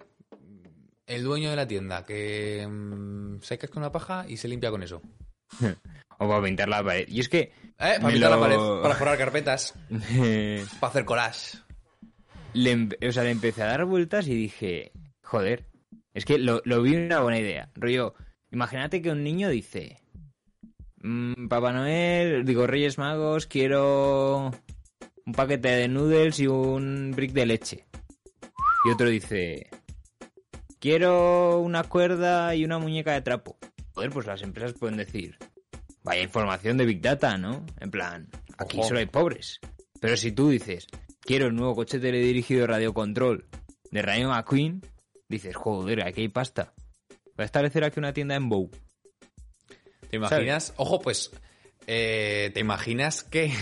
[1.08, 4.84] el dueño de la tienda que mm, se casca una paja y se limpia con
[4.84, 5.02] eso.
[6.24, 7.08] O para pintar la pared.
[7.08, 7.40] Y es que...
[7.40, 11.58] Eh, para pintar la pared, para forrar carpetas, le, para hacer collage.
[12.54, 14.92] empe- o sea, le empecé a dar vueltas y dije,
[15.24, 15.66] joder,
[16.14, 17.72] es que lo, lo vi una buena idea.
[17.74, 18.14] Rollo,
[18.52, 20.00] imagínate que un niño dice,
[21.02, 24.52] "Mm, Papá Noel, digo Reyes Magos, quiero
[25.26, 27.86] un paquete de noodles y un brick de leche.
[28.86, 29.70] Y otro dice,
[30.80, 33.58] quiero una cuerda y una muñeca de trapo.
[33.94, 35.38] Joder, pues las empresas pueden decir,
[36.04, 37.66] vaya información de Big Data, ¿no?
[37.80, 38.88] En plan, aquí Ojo.
[38.88, 39.60] solo hay pobres.
[40.00, 40.88] Pero si tú dices,
[41.20, 43.46] quiero el nuevo coche teledirigido Radio Control
[43.92, 44.82] de Rayo McQueen,
[45.30, 46.74] dices, joder, aquí hay pasta.
[47.42, 48.70] A establecer aquí una tienda en Bow.
[50.10, 50.74] ¿Te imaginas?
[50.78, 51.32] Ojo, pues.
[51.88, 53.54] eh, ¿Te imaginas que.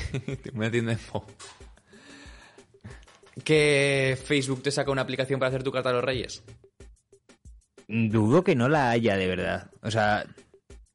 [0.43, 1.25] Te voy a tienda en Mo.
[3.43, 6.43] Que Facebook te saca una aplicación para hacer tu carta a los reyes.
[7.87, 9.71] Dudo que no la haya de verdad.
[9.81, 10.25] O sea,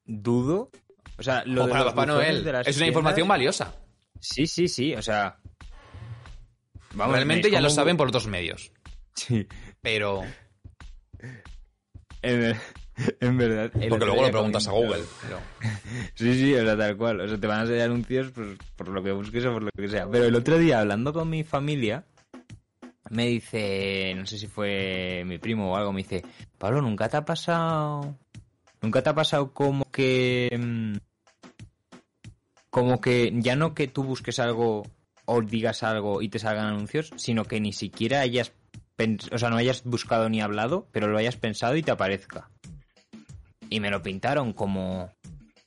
[0.05, 0.71] dudo.
[1.17, 2.43] O sea, lo o de para Papá Noel.
[2.43, 3.75] de Es una información valiosa.
[4.19, 4.93] Sí, sí, sí.
[4.93, 5.37] O sea.
[6.93, 8.71] Vamos, Realmente ya lo saben por otros medios.
[9.15, 9.47] Sí.
[9.81, 10.23] Pero.
[12.25, 12.57] En, ver-
[13.19, 13.71] en verdad.
[13.89, 15.03] Porque luego lo preguntas a Google.
[15.21, 15.39] pero-
[16.15, 17.21] Sí, sí, o sea, tal cual.
[17.21, 19.69] O sea, te van a salir anuncios pues, por lo que busques o por lo
[19.75, 20.09] que sea.
[20.09, 22.05] Pero el otro día, hablando con mi familia,
[23.09, 26.23] me dice, no sé si fue mi primo o algo, me dice,
[26.57, 28.17] Pablo, ¿nunca te ha pasado...
[28.81, 30.49] ¿Nunca te ha pasado como que...
[30.57, 30.97] mm,
[32.69, 34.83] Como que ya no que tú busques algo
[35.25, 38.51] o digas algo y te salgan anuncios, sino que ni siquiera hayas...
[39.31, 42.49] O sea, no hayas buscado ni hablado, pero lo hayas pensado y te aparezca.
[43.69, 45.11] Y me lo pintaron como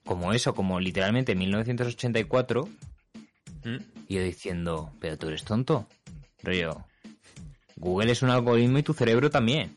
[0.09, 2.67] como eso, como literalmente 1984,
[3.63, 3.77] ¿Mm?
[4.09, 5.87] y yo diciendo, pero tú eres tonto.
[6.43, 6.87] Rollo,
[7.77, 9.77] Google es un algoritmo y tu cerebro también.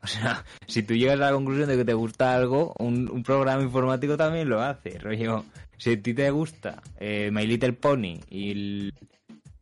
[0.00, 3.24] O sea, si tú llegas a la conclusión de que te gusta algo, un, un
[3.24, 5.00] programa informático también lo hace.
[5.00, 5.44] Rollo,
[5.76, 8.92] si a ti te gusta eh, My Little Pony y,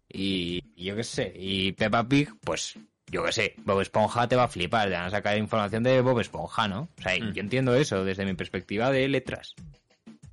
[0.07, 2.79] y yo qué sé, y Peppa Pig, pues
[3.11, 6.01] yo qué sé, Bob Esponja te va a flipar, te van a sacar información de
[6.01, 6.89] Bob Esponja, ¿no?
[6.99, 7.33] O sea, Mm.
[7.33, 9.55] yo entiendo eso desde mi perspectiva de letras.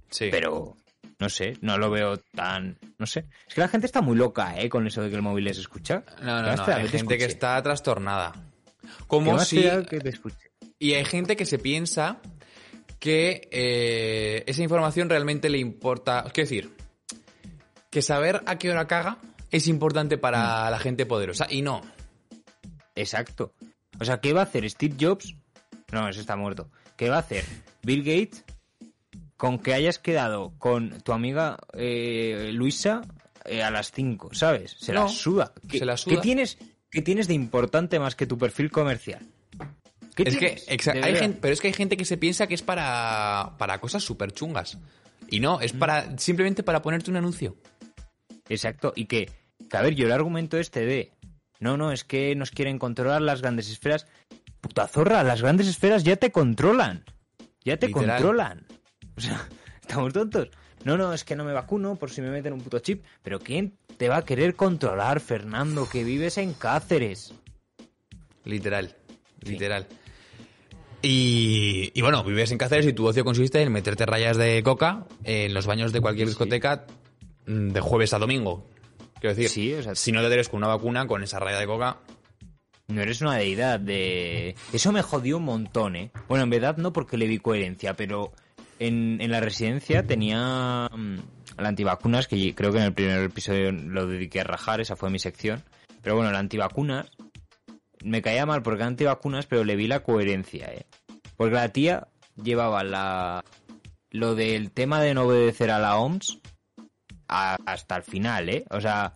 [0.10, 0.30] Sí.
[0.32, 0.76] Pero,
[1.20, 2.78] no sé, no lo veo tan...
[2.98, 3.26] No sé.
[3.48, 4.70] Es que la gente está muy loca, ¿eh?
[4.70, 6.04] Con eso de que el móvil les escucha.
[6.22, 6.78] No, no, ¿Qué no.
[6.78, 8.34] Hay gente que está trastornada.
[8.82, 9.62] ¿Qué Como si.
[9.90, 10.38] que te escuche?
[10.80, 12.20] Y hay gente que se piensa
[13.00, 16.24] que eh, esa información realmente le importa.
[16.34, 16.72] Quiero decir,
[17.90, 19.18] que saber a qué hora caga
[19.52, 21.48] es importante para la gente poderosa.
[21.50, 21.82] Y no.
[22.98, 23.54] Exacto.
[24.00, 25.36] O sea, ¿qué va a hacer Steve Jobs?
[25.92, 26.70] No, ese está muerto.
[26.96, 27.46] ¿Qué va a hacer
[27.84, 28.44] Bill Gates
[29.38, 33.02] con que hayas quedado con tu amiga eh, Luisa
[33.46, 34.76] eh, a las 5, ¿sabes?
[34.78, 35.54] Se No, la suda.
[35.70, 36.16] ¿Qué, se la suda.
[36.16, 36.58] ¿qué tienes,
[36.90, 39.22] ¿Qué tienes de importante más que tu perfil comercial?
[40.16, 40.88] ¿Qué Es que, tienes?
[40.88, 44.04] hay gente, pero es que hay gente que se piensa que es para, para cosas
[44.04, 44.80] súper chungas.
[45.30, 47.56] Y no, es para simplemente para ponerte un anuncio.
[48.50, 49.30] Exacto, y que,
[49.70, 51.12] que, a ver, yo el argumento este de,
[51.60, 54.08] no, no, es que nos quieren controlar las grandes esferas.
[54.62, 57.04] Puta zorra, las grandes esferas ya te controlan.
[57.64, 58.18] Ya te Literal.
[58.18, 58.66] controlan.
[59.16, 59.48] O sea,
[59.82, 60.50] estamos tontos.
[60.84, 63.04] No, no, es que no me vacuno por si me meten un puto chip.
[63.24, 67.34] Pero ¿quién te va a querer controlar, Fernando, que vives en Cáceres?
[68.46, 68.96] Literal.
[69.42, 69.88] Literal.
[71.02, 75.06] Y, y bueno, vives en Cáceres y tu ocio consiste en meterte rayas de coca
[75.24, 76.86] en los baños de cualquier discoteca
[77.46, 78.66] mm, de jueves a domingo.
[79.20, 81.60] Quiero decir, Sí, o sea- si no te eres con una vacuna, con esa raya
[81.60, 81.98] de coca,
[82.90, 84.56] No eres una deidad de...
[84.72, 86.10] Eso me jodió un montón, ¿eh?
[86.30, 88.32] Bueno, en verdad no porque le vi coherencia, pero
[88.80, 91.18] en, en la residencia tenía mm,
[91.58, 95.10] la antivacunas, que creo que en el primer episodio lo dediqué a rajar, esa fue
[95.10, 95.64] mi sección.
[96.02, 97.12] Pero bueno, la antivacunas
[98.06, 100.86] me caía mal porque era antivacunas, pero le vi la coherencia, ¿eh?
[101.36, 102.08] Porque la tía
[102.42, 103.44] llevaba la
[104.12, 106.40] lo del tema de no obedecer a la OMS
[107.28, 108.66] a- hasta el final, ¿eh?
[108.70, 109.14] O sea,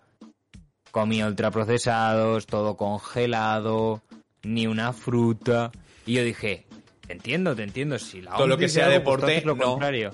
[0.92, 4.02] comía ultraprocesados, todo congelado,
[4.44, 5.72] ni una fruta.
[6.06, 6.66] Y yo dije,
[7.06, 7.98] te entiendo, te entiendo.
[8.00, 9.64] Si la Todo lo que sea algo, deporte, pues lo no.
[9.64, 10.12] contrario.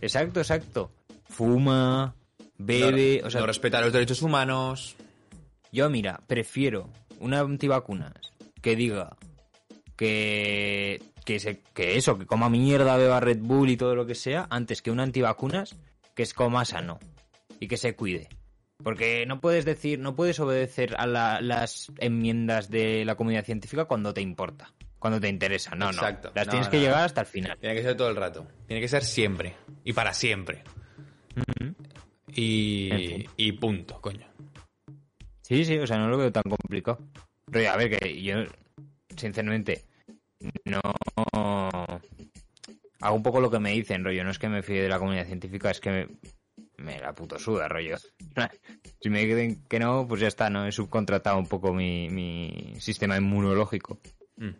[0.00, 0.90] Exacto, exacto.
[1.28, 2.14] Fuma,
[2.58, 4.96] bebe, no, o sea, no respeta los derechos humanos.
[5.72, 6.90] yo, mira, prefiero
[7.20, 8.14] una antivacunas
[8.62, 9.16] que diga
[9.96, 14.14] que, que, se, que eso, que coma mierda, beba Red Bull y todo lo que
[14.14, 15.76] sea, antes que una antivacunas
[16.14, 16.98] que es coma sano
[17.60, 18.28] y que se cuide.
[18.82, 23.84] Porque no puedes decir, no puedes obedecer a la- las enmiendas de la comunidad científica
[23.84, 25.74] cuando te importa, cuando te interesa.
[25.74, 26.28] No, Exacto.
[26.28, 26.34] no.
[26.34, 26.82] Las No, tienes no, que no.
[26.84, 27.58] llegar hasta el final.
[27.60, 28.46] Tiene que ser todo el rato.
[28.66, 29.54] Tiene que ser siempre.
[29.84, 30.64] Y para siempre.
[32.32, 33.26] Y, En fin.
[33.36, 34.26] y punto, coño.
[35.42, 36.98] Sí, sí, o sea, no lo veo tan complicado.
[37.50, 38.36] Pero a ver, que yo,
[39.16, 39.82] sinceramente,
[40.64, 40.80] no...
[43.00, 44.24] hago un poco lo que me dicen, rollo.
[44.24, 46.08] No es que me fíe de la comunidad científica, es que me,
[46.80, 47.96] me la puto suda, rollo.
[49.00, 50.66] si me dicen que no, pues ya está, ¿no?
[50.66, 54.00] He subcontratado un poco mi, mi sistema inmunológico.
[54.36, 54.50] Mm.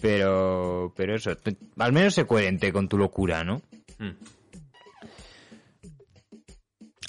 [0.00, 1.30] Pero, pero eso,
[1.78, 3.62] al menos sé coherente con tu locura, ¿no?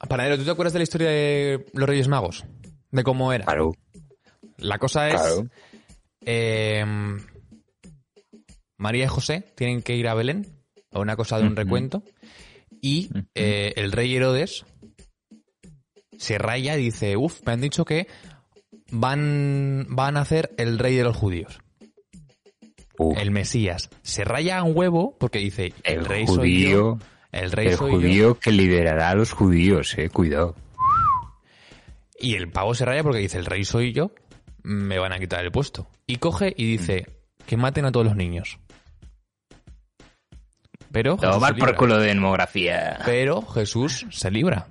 [0.07, 2.45] Panadero, ¿tú te acuerdas de la historia de los Reyes Magos?
[2.91, 3.45] De cómo era.
[3.45, 3.71] Claro.
[4.57, 5.15] La cosa es.
[5.15, 5.47] Claro.
[6.21, 6.85] eh,
[8.77, 10.45] María y José tienen que ir a Belén
[10.91, 12.03] a una cosa de un recuento.
[12.85, 14.63] Y eh, el rey Herodes
[16.19, 18.05] se raya y dice: Uf, me han dicho que
[18.91, 21.61] van, van a hacer el rey de los judíos,
[22.99, 23.89] Uf, el Mesías.
[24.03, 26.99] Se raya un huevo porque dice: El, el rey soy yo.
[27.31, 27.97] El rey el soy yo.
[27.97, 30.55] judío que liderará a los judíos, eh, cuidado.
[32.19, 34.11] Y el pavo se raya porque dice, el rey soy yo,
[34.61, 35.87] me van a quitar el puesto.
[36.05, 37.07] Y coge y dice,
[37.47, 38.59] que maten a todos los niños.
[40.91, 42.99] Pero Jesús, Tomar por culo de demografía.
[43.05, 44.67] Pero Jesús se libra.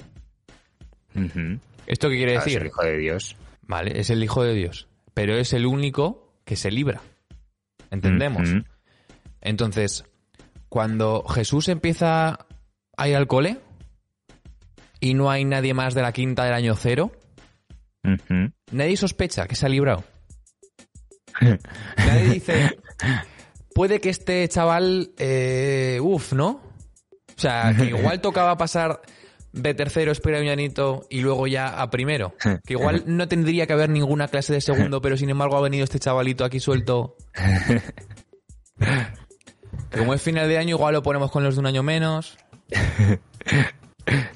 [1.87, 2.61] ¿Esto qué quiere Ah, es decir?
[2.63, 3.37] el hijo de Dios.
[3.63, 4.89] Vale, es el hijo de Dios.
[5.13, 7.01] Pero es el único que se libra.
[7.91, 8.49] ¿Entendemos?
[9.41, 10.05] Entonces,
[10.69, 12.47] cuando Jesús empieza
[12.97, 13.59] a ir al cole
[15.01, 17.13] y no hay nadie más de la quinta del año cero.
[18.73, 20.05] Nadie sospecha que se ha librado.
[21.97, 22.79] Nadie dice,
[23.75, 26.61] puede que este chaval, eh, uff, ¿no?
[27.37, 29.01] O sea, que igual tocaba pasar
[29.53, 32.35] de tercero, espera un añito y luego ya a primero.
[32.65, 35.85] Que igual no tendría que haber ninguna clase de segundo, pero sin embargo ha venido
[35.85, 37.17] este chavalito aquí suelto.
[39.91, 42.37] Que como es final de año, igual lo ponemos con los de un año menos.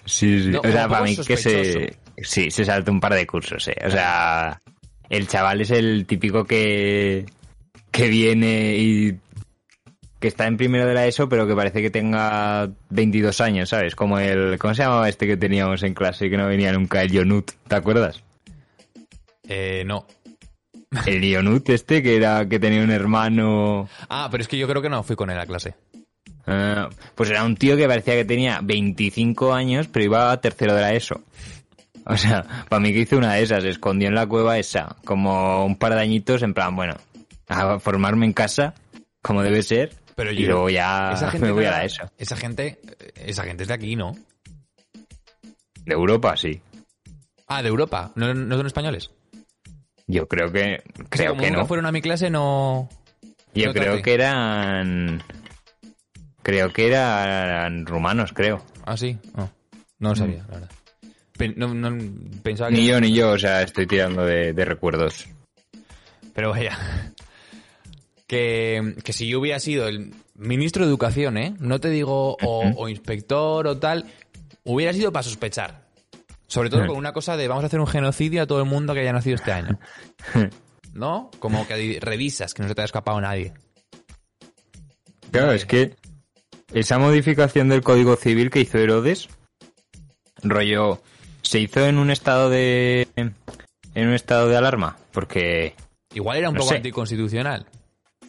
[0.05, 0.49] Sí, sí.
[0.51, 1.97] No, o sea, para mí que se...
[2.21, 3.77] Sí, se salta un par de cursos, eh.
[3.87, 4.61] O sea,
[5.09, 7.27] el chaval es el típico que...
[7.91, 9.19] que viene y...
[10.19, 13.95] que está en primero de la ESO, pero que parece que tenga 22 años, ¿sabes?
[13.95, 14.59] Como el...
[14.59, 17.03] ¿Cómo se llamaba este que teníamos en clase y que no venía nunca?
[17.03, 18.23] El Yonut, ¿te acuerdas?
[19.49, 20.07] Eh, no.
[21.07, 23.89] El Yonut este que era que tenía un hermano...
[24.09, 25.75] Ah, pero es que yo creo que no fui con él a clase.
[26.47, 30.75] Ah, pues era un tío que parecía que tenía 25 años, pero iba a tercero
[30.75, 31.23] de la ESO.
[32.07, 34.97] O sea, para mí que hizo una de esas, se escondió en la cueva esa,
[35.05, 36.95] como un par de añitos, en plan, bueno,
[37.49, 38.73] a formarme en casa,
[39.21, 42.11] como debe ser, Pero y yo- luego ya esa gente me voy a la ESO.
[42.19, 42.81] Esa gente,
[43.15, 44.17] esa gente es de aquí, ¿no?
[45.85, 46.61] De Europa, sí.
[47.47, 49.11] Ah, de Europa, no, no son españoles.
[50.09, 51.67] Yo creo que, creo como que no.
[51.67, 52.89] fueron a mi clase, no.
[53.55, 54.03] Yo no creo traté.
[54.03, 55.23] que eran,
[56.43, 58.61] creo que eran rumanos, creo.
[58.85, 59.19] Ah, sí.
[59.37, 59.49] No,
[60.01, 60.71] no lo sabía, la verdad.
[61.39, 61.97] Pen- no- no-
[62.43, 62.77] pensaba que.
[62.77, 65.29] Ni yo ni yo, o sea, estoy tirando de, de recuerdos.
[66.35, 66.77] Pero vaya.
[68.29, 71.55] Que, que si yo hubiera sido el ministro de Educación, ¿eh?
[71.59, 74.05] No te digo o, o inspector o tal,
[74.65, 75.89] hubiera sido para sospechar.
[76.47, 78.95] Sobre todo con una cosa de vamos a hacer un genocidio a todo el mundo
[78.95, 79.79] que haya nacido este año.
[80.93, 81.31] ¿No?
[81.39, 83.53] Como que revisas que no se te haya escapado nadie.
[85.31, 85.95] Claro, es que
[86.73, 89.29] esa modificación del Código Civil que hizo Herodes,
[90.43, 91.03] rollo,
[91.43, 93.35] se hizo en un estado de en
[94.09, 95.75] un estado de alarma, porque
[96.15, 96.77] Igual era un No poco sé.
[96.77, 97.67] anticonstitucional.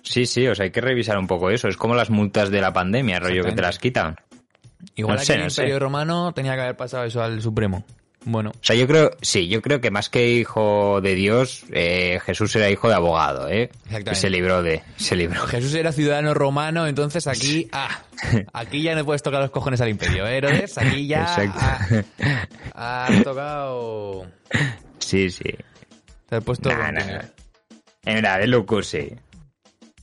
[0.09, 2.61] Sí, sí, o sea, hay que revisar un poco eso, es como las multas de
[2.61, 4.15] la pandemia, rollo que te las quitan.
[4.95, 5.61] Igual No aquí sé, en el no sé.
[5.63, 7.85] Imperio Romano tenía que haber pasado eso al Supremo.
[8.25, 12.19] Bueno, O sea, yo creo, sí, yo creo que más que hijo de Dios, eh,
[12.25, 13.69] Jesús era hijo de abogado, ¿eh?
[13.85, 14.11] Exactamente.
[14.11, 15.47] Y se libró de, se libró.
[15.47, 18.01] Jesús era ciudadano romano, entonces aquí, ah,
[18.51, 20.27] aquí ya no puedes tocar los cojones al imperio.
[20.27, 22.07] ¿eh, Herodes, aquí ya Exacto.
[22.75, 24.25] ah, has tocado...
[24.99, 25.55] Sí, sí.
[26.27, 26.69] Te has puesto...
[26.69, 27.21] Nah, nah,
[28.03, 29.15] verdad, de sí.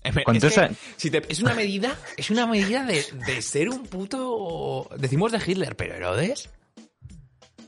[0.06, 3.04] Es me- ¿Cuántos es que a- si te- es una medida, es una medida de,
[3.26, 4.88] de ser un puto...
[4.98, 6.48] Decimos de Hitler, pero Herodes...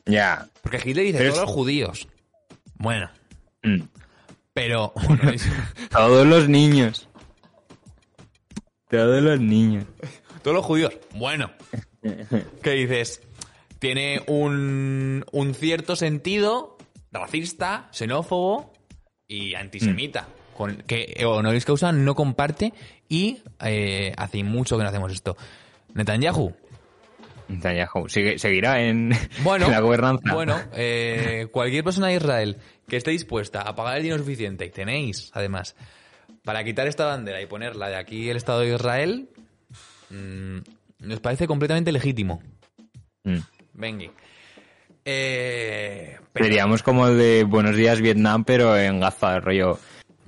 [0.07, 0.49] Ya.
[0.63, 2.09] Porque Hitler dice Pero todos es- los judíos.
[2.77, 3.11] Bueno,
[3.63, 3.83] Mm.
[4.55, 4.93] pero...
[5.07, 5.47] bueno, es-
[5.91, 7.09] Todos los niños.
[8.89, 9.85] Todos los niños.
[10.43, 10.97] Todos los judíos.
[11.15, 11.51] Bueno.
[12.63, 13.21] ¿Qué dices?
[13.79, 16.79] Tiene un, un cierto sentido
[17.13, 18.73] racista, xenófobo
[19.27, 20.27] y antisemita.
[20.59, 22.73] Con, que Honoris Causa no comparte
[23.09, 25.37] y eh, hace mucho que no hacemos esto.
[25.95, 26.53] Netanyahu.
[27.47, 29.13] Netanyahu sigue, seguirá en,
[29.45, 30.35] Bueno, en la gobernanza.
[30.35, 32.57] bueno eh, cualquier persona de Israel
[32.89, 35.77] que esté dispuesta a pagar el dinero suficiente, y tenéis, además,
[36.43, 39.29] para quitar esta bandera y ponerla de aquí el Estado de Israel,
[40.11, 40.59] mm,
[41.07, 42.43] nos parece completamente legítimo.
[43.23, 43.39] Mm.
[43.75, 44.07] Venga.
[45.05, 49.79] Eh, pero- Seríamos como el de Buenos días Vietnam, pero en Gaza, rollo.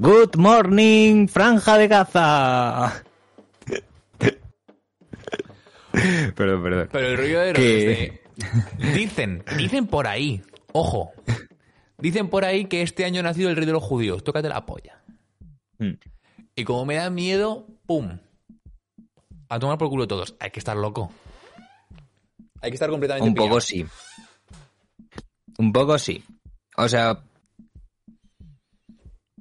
[0.00, 3.02] Good morning, franja de Gaza.
[6.34, 6.88] perdón, perdón.
[6.90, 8.20] Pero el rollo de, Que- de-
[8.94, 10.40] Dicen, dicen por ahí,
[10.72, 11.10] ojo.
[11.98, 14.24] Dicen por ahí que este año ha nacido el rey de los judíos.
[14.24, 15.02] Tócate la polla.
[15.78, 15.92] Mm.
[16.56, 18.18] Y como me da miedo, ¡pum!
[19.50, 20.34] A tomar por culo todos.
[20.40, 21.12] Hay que estar loco.
[22.62, 23.84] Hay que estar completamente Un poco sí.
[25.58, 26.24] Un poco sí.
[26.78, 27.20] O sea.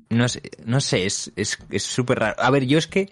[0.09, 2.35] No sé, no sé, es es es súper raro.
[2.39, 3.11] A ver, yo es que.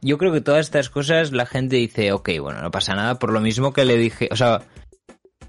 [0.00, 3.32] Yo creo que todas estas cosas la gente dice, ok, bueno, no pasa nada, por
[3.32, 4.28] lo mismo que le dije.
[4.30, 4.62] O sea.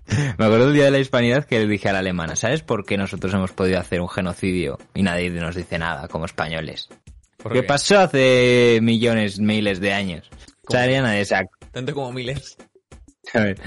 [0.38, 2.86] Me acuerdo el día de la hispanidad que le dije a la alemana, ¿sabes por
[2.86, 6.90] qué nosotros hemos podido hacer un genocidio y nadie nos dice nada como españoles?
[7.38, 7.68] ¿Por ¿Qué qué?
[7.68, 10.30] pasó hace millones, miles de años?
[10.68, 11.26] O sea, nadie
[11.72, 12.58] Tanto como miles.
[13.34, 13.60] a ver,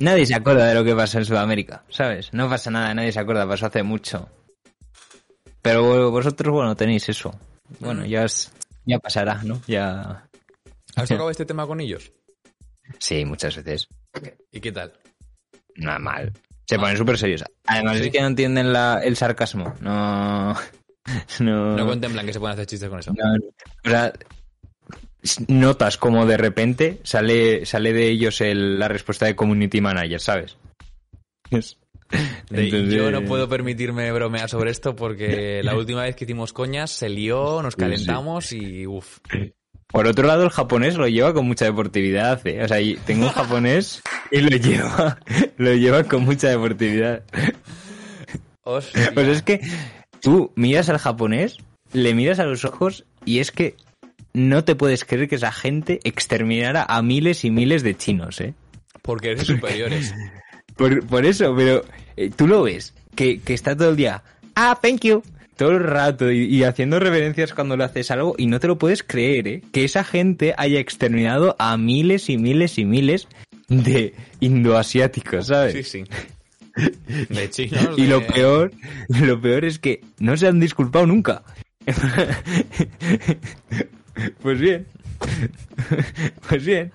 [0.00, 2.32] nadie se acuerda de lo que pasó en Sudamérica, ¿sabes?
[2.32, 4.28] No pasa nada, nadie se acuerda, pasó hace mucho.
[5.62, 7.34] Pero vosotros, bueno, tenéis eso.
[7.80, 8.52] Bueno, ya, es-
[8.84, 9.60] ya pasará, ¿no?
[9.66, 10.26] Ya...
[10.96, 12.10] ¿Has tocado este tema con ellos?
[12.98, 13.88] Sí, muchas veces.
[14.50, 14.92] ¿Y qué tal?
[15.76, 16.32] Nada mal.
[16.66, 17.44] Se ponen súper serios.
[17.66, 18.04] Además ¿Sí?
[18.06, 19.74] es que no entienden la- el sarcasmo.
[19.80, 20.54] No...
[21.40, 21.74] No...
[21.76, 23.12] No contemplan que se pueden hacer chistes con eso.
[23.14, 23.24] No,
[23.84, 24.12] o sea,
[25.48, 30.56] notas como de repente sale, sale de ellos el- la respuesta de community manager, ¿sabes?
[31.50, 31.78] Es-
[32.50, 36.52] De- Entonces- Yo no puedo permitirme bromear sobre esto porque la última vez que hicimos
[36.52, 37.84] coñas se lió, nos Sí, sí.
[37.84, 39.18] calentamos y uff.
[39.90, 42.62] Por otro lado, el japonés lo lleva con mucha deportividad, ¿eh?
[42.62, 45.18] O sea, y tengo un japonés y lo lleva,
[45.56, 47.22] lo lleva con mucha deportividad.
[48.62, 49.60] Pues es que
[50.20, 51.56] tú miras al japonés,
[51.92, 53.76] le miras a los ojos y es que
[54.32, 58.54] no te puedes creer que esa gente exterminara a miles y miles de chinos, ¿eh?
[59.02, 60.14] Porque eres superiores.
[60.76, 61.84] Por, por eso, pero
[62.16, 64.22] eh, tú lo ves, que, que está todo el día,
[64.54, 65.24] ah, thank you,
[65.56, 68.78] todo el rato y, y haciendo reverencias cuando le haces algo y no te lo
[68.78, 69.62] puedes creer, ¿eh?
[69.72, 73.26] Que esa gente haya exterminado a miles y miles y miles
[73.66, 75.88] de indoasiáticos, ¿sabes?
[75.88, 76.04] Sí, sí.
[77.28, 77.96] De chinos.
[77.96, 78.72] Y lo peor,
[79.08, 81.42] lo peor es que no se han disculpado nunca.
[84.42, 84.86] pues bien.
[86.48, 86.92] Pues bien.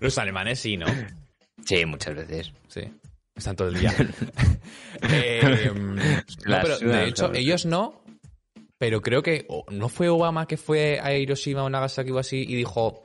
[0.00, 0.86] Los alemanes sí, ¿no?
[1.64, 2.52] Sí, muchas veces.
[2.68, 2.82] Sí.
[3.34, 3.94] Están todo el día.
[5.10, 5.94] Eh, no,
[6.46, 8.02] Las pero de hecho, ellos no.
[8.78, 12.54] Pero creo que no fue Obama que fue a Hiroshima o Nagasaki o así y
[12.54, 13.04] dijo,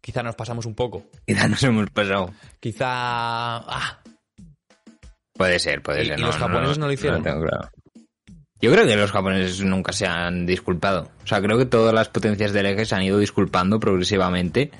[0.00, 1.04] quizá nos pasamos un poco.
[1.26, 2.32] Quizá nos hemos pasado.
[2.60, 2.86] Quizá...
[2.88, 4.00] Ah,
[5.34, 6.18] Puede ser, puede ¿Y- ser.
[6.20, 7.22] y los japoneses no lo hicieron?
[7.22, 7.68] tengo claro.
[8.64, 11.10] Yo creo que los japoneses nunca se han disculpado.
[11.22, 14.70] O sea, creo que todas las potencias del eje se han ido disculpando progresivamente.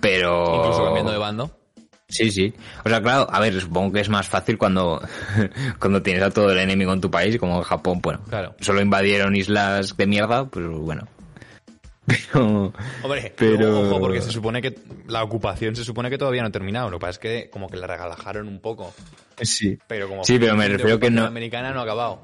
[0.00, 0.56] Pero.
[0.56, 1.58] incluso cambiando de bando.
[2.08, 2.54] Sí, sí.
[2.84, 5.02] O sea, claro, a ver, supongo que es más fácil cuando,
[5.80, 8.20] cuando tienes a todo el enemigo en tu país, como en Japón, bueno.
[8.28, 8.54] Claro.
[8.60, 11.06] Solo invadieron islas de mierda, pues bueno.
[12.06, 12.72] Pero.
[13.02, 14.78] Hombre, Pero- ojo, porque se supone que
[15.08, 16.88] la ocupación se supone que todavía no ha terminado.
[16.90, 18.94] Lo que pasa es que como que la regalajaron un poco.
[19.42, 19.76] Sí.
[19.88, 22.22] Pero como Sí, pero me refiero que no- americana no ha acabado.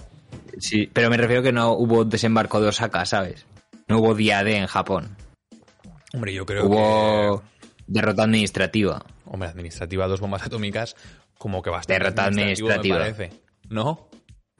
[0.58, 3.46] Sí, pero me refiero que no hubo desembarco de Osaka, ¿sabes?
[3.88, 5.16] No hubo día D en Japón.
[6.14, 7.46] Hombre, yo creo Hubo que...
[7.86, 9.04] derrota administrativa.
[9.24, 10.94] Hombre, administrativa, dos bombas atómicas,
[11.38, 12.98] como que bastante Derrota me administrativa.
[12.98, 13.30] parece.
[13.70, 14.08] ¿No?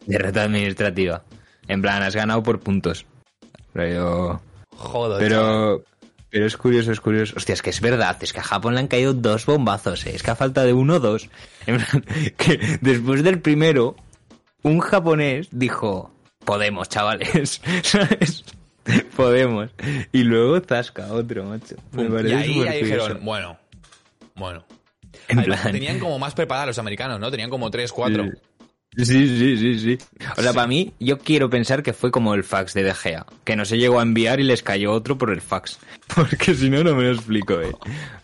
[0.06, 1.24] Derrota administrativa.
[1.68, 3.04] En plan, has ganado por puntos.
[3.72, 4.40] Pero.
[4.76, 5.18] Joder.
[5.18, 5.84] Pero.
[6.30, 7.34] Pero es curioso, es curioso.
[7.36, 10.14] Hostia, es que es verdad, es que a Japón le han caído dos bombazos, ¿eh?
[10.14, 11.28] es que a falta de uno, dos.
[11.66, 12.02] En plan,
[12.38, 13.96] que después del primero,
[14.62, 16.12] un japonés dijo,
[16.44, 18.44] podemos, chavales, ¿sabes?
[19.16, 19.70] Podemos.
[20.12, 21.76] Y luego zasca otro, macho.
[21.92, 23.58] Me Pum, y ahí ya dijeron, bueno,
[24.34, 24.64] bueno.
[25.28, 27.30] En Además, plan- Tenían como más preparados los americanos, ¿no?
[27.30, 28.24] Tenían como tres, cuatro.
[28.96, 29.98] Sí, sí, sí, sí.
[30.36, 33.24] O sea, para mí, yo quiero pensar que fue como el fax de De Gea,
[33.44, 35.78] que no se llegó a enviar y les cayó otro por el fax.
[36.14, 37.72] Porque si no, no me lo explico, eh.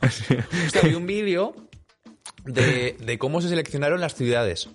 [0.03, 1.55] O sea, Hostia, vi un vídeo
[2.45, 4.68] de, de cómo se seleccionaron las ciudades.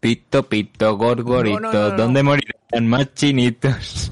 [0.00, 1.96] Pito, pito, gorgorito, No, no, no, no.
[1.96, 4.10] ¿dónde morirán más chinitos?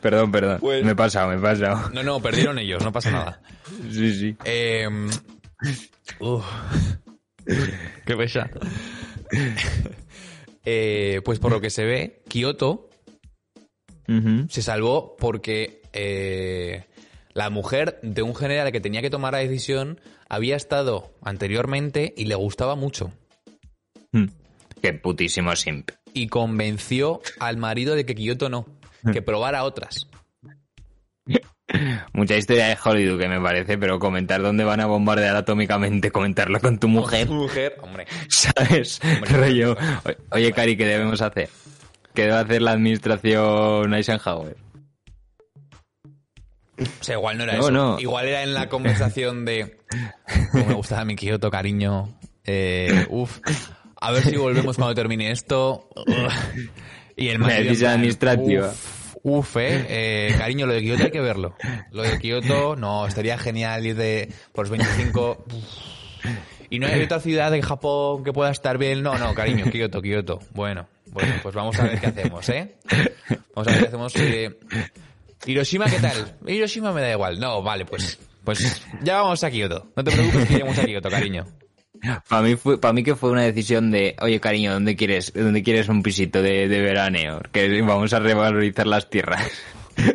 [0.00, 0.58] perdón, perdón.
[0.60, 1.90] Pues- Me he pasado, me he pasado.
[1.90, 3.42] No, no, perdieron ellos, no pasa nada.
[3.90, 4.36] Sí, sí.
[4.44, 4.86] Eh,
[6.18, 6.44] uf.
[8.04, 8.50] qué pesa.
[10.64, 12.90] Eh, pues por lo que se ve, Kioto
[14.48, 16.84] se salvó porque eh,
[17.32, 22.24] la mujer de un general que tenía que tomar la decisión había estado anteriormente y
[22.26, 23.12] le gustaba mucho.
[24.12, 24.26] Mm.
[24.82, 25.90] Qué putísimo simp.
[26.12, 28.66] Y convenció al marido de que Kioto no,
[29.12, 30.08] que probara otras.
[32.12, 36.58] Mucha historia de Hollywood que me parece, pero comentar dónde van a bombardear atómicamente, comentarlo
[36.60, 38.06] con tu mujer, Su mujer, hombre.
[38.28, 39.00] ¿sabes?
[39.04, 41.48] Hombre, Rollo, "O- oye, Cari, ¿qué debemos hacer?
[42.12, 44.56] ¿Qué debe hacer la administración Eisenhower.
[46.80, 47.70] O sea, igual no era No, eso.
[47.70, 48.00] no.
[48.00, 49.78] Igual era en la conversación de.
[50.52, 52.16] Como me gustaba mi Kioto, cariño.
[52.44, 53.38] Eh, uf.
[54.00, 55.88] A ver si volvemos cuando termine esto.
[57.16, 58.68] Y el plan, administrativa.
[58.70, 59.84] Uf, uf, eh.
[59.88, 61.54] Eh, Cariño, lo de Kioto hay que verlo.
[61.90, 65.44] Lo de Kioto, no, estaría genial ir de por los 25.
[65.46, 65.54] Uf.
[66.70, 69.02] Y no hay otra ciudad en Japón que pueda estar bien.
[69.02, 70.38] No, no, cariño, Kioto, Kioto.
[70.54, 72.76] Bueno, bueno, pues vamos a ver qué hacemos, ¿eh?
[73.54, 74.16] Vamos a ver qué hacemos.
[74.16, 74.58] eh.
[75.46, 76.36] Hiroshima, ¿qué tal?
[76.46, 77.40] Hiroshima me da igual.
[77.40, 79.90] No, vale, pues, pues ya vamos a Kioto.
[79.96, 81.46] No te preocupes que iremos a Kioto, cariño.
[82.28, 85.62] Para mí, fue, para mí que fue una decisión de, oye cariño, ¿dónde quieres, dónde
[85.62, 87.42] quieres un pisito de, de veraneo?
[87.52, 89.46] Que vamos a revalorizar las tierras.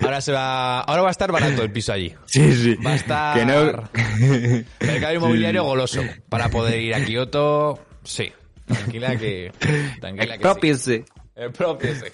[0.00, 2.12] Ahora se va, ahora va a estar barato el piso allí.
[2.26, 2.74] Sí, sí.
[2.74, 4.64] Va a estar Que no...
[4.80, 7.78] mercado inmobiliario goloso para poder ir a Kioto.
[8.02, 8.32] Sí,
[8.66, 9.52] tranquila que,
[10.00, 11.04] tranquila que sí.
[11.36, 12.12] Expropiese.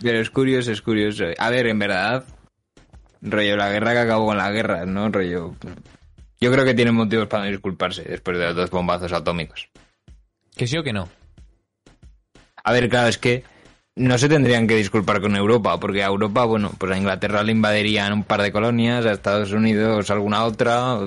[0.00, 1.24] Pero es curioso, es curioso.
[1.38, 2.24] A ver, en verdad,
[3.20, 5.08] rollo, la guerra que acabó con la guerra, ¿no?
[5.08, 5.54] Rollo...
[6.40, 9.68] Yo creo que tienen motivos para no disculparse después de los dos bombazos atómicos.
[10.54, 11.08] Que sí o que no.
[12.62, 13.44] A ver, claro, es que
[13.96, 17.52] no se tendrían que disculpar con Europa, porque a Europa, bueno, pues a Inglaterra le
[17.52, 20.98] invadirían un par de colonias, a Estados Unidos alguna otra,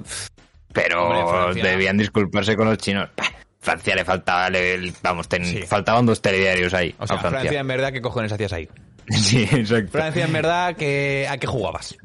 [0.74, 3.10] pero Hombre, debían disculparse con los chinos.
[3.18, 3.26] Bah,
[3.60, 5.62] Francia le faltaba, le- vamos, ten- Sí.
[5.64, 7.40] faltaban dos telediarios ahí O sea, a Francia.
[7.42, 7.60] Francia.
[7.60, 8.68] en verdad, ¿qué cojones hacías ahí?
[9.10, 9.92] Sí, exacto.
[9.94, 11.96] Francia en verdad, que ¿a qué jugabas?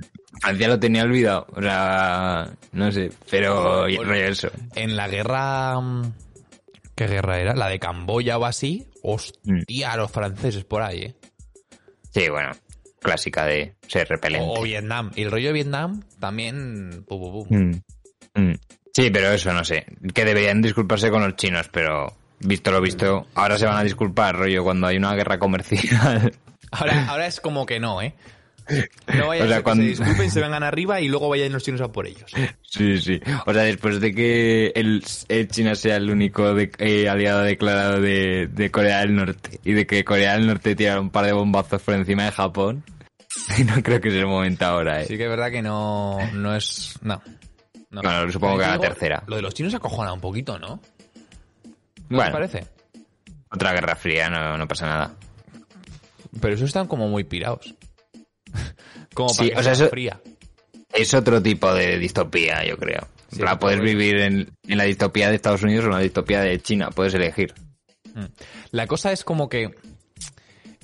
[0.40, 4.50] Francia lo tenía olvidado, o sea, no sé, pero eso.
[4.74, 5.80] En la guerra...
[5.80, 6.12] mm,
[6.94, 7.54] ¿Qué guerra era?
[7.54, 8.86] La de Camboya o así.
[9.02, 11.14] Hostia, los franceses por ahí, ¿eh?
[12.14, 12.50] Sí, bueno,
[13.00, 14.46] clásica de ser repelente.
[14.48, 15.10] O, o Vietnam.
[15.14, 17.04] Y el rollo de Vietnam también...
[17.08, 17.58] pum, pum, pum.
[17.58, 18.54] Mm, mm.
[18.94, 19.86] Sí, pero eso no sé.
[20.14, 24.36] Que deberían disculparse con los chinos, pero visto lo visto, ahora se van a disculpar,
[24.36, 26.32] rollo, cuando hay una guerra comercial.
[26.74, 28.14] Ahora, ahora es como que no, ¿eh?
[29.14, 31.52] No vaya O a sea, que cuando- se disculpen, se vengan arriba y luego vayan
[31.52, 32.30] los chinos a por ellos.
[32.62, 33.20] sí, sí.
[33.44, 38.00] O sea, después de que el, eh, China sea el único de- eh, aliado declarado
[38.00, 41.32] de, de Corea del Norte y de que Corea del Norte tira un par de
[41.32, 42.82] bombazos por encima de Japón,
[43.66, 45.06] no creo que sea el momento ahora, ¿eh?
[45.08, 46.98] Sí que es verdad que no, no es...
[47.02, 47.20] No.
[48.00, 48.32] No.
[48.32, 49.22] Supongo que Pero la tercera.
[49.26, 50.80] Lo de los chinos acojona un poquito, ¿no?
[52.08, 52.24] ¿No Bueno.
[52.26, 52.66] te parece?
[53.50, 55.14] Otra guerra fría, no, no pasa nada.
[56.40, 57.74] Pero eso están como muy pirados.
[59.14, 60.20] como para Sí, que o sea, sea eso- fría.
[60.94, 63.08] Es otro tipo de distopía, yo creo.
[63.30, 63.82] Sí, pero bueno.
[63.82, 67.14] vivir en, en la distopía de Estados Unidos o en la distopía de China, puedes
[67.14, 67.54] elegir.
[68.14, 68.24] Mm.
[68.72, 69.70] La cosa es como que,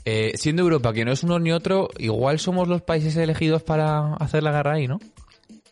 [0.07, 4.15] eh, siendo Europa, que no es uno ni otro, igual somos los países elegidos para
[4.15, 4.99] hacer la guerra ahí, ¿no?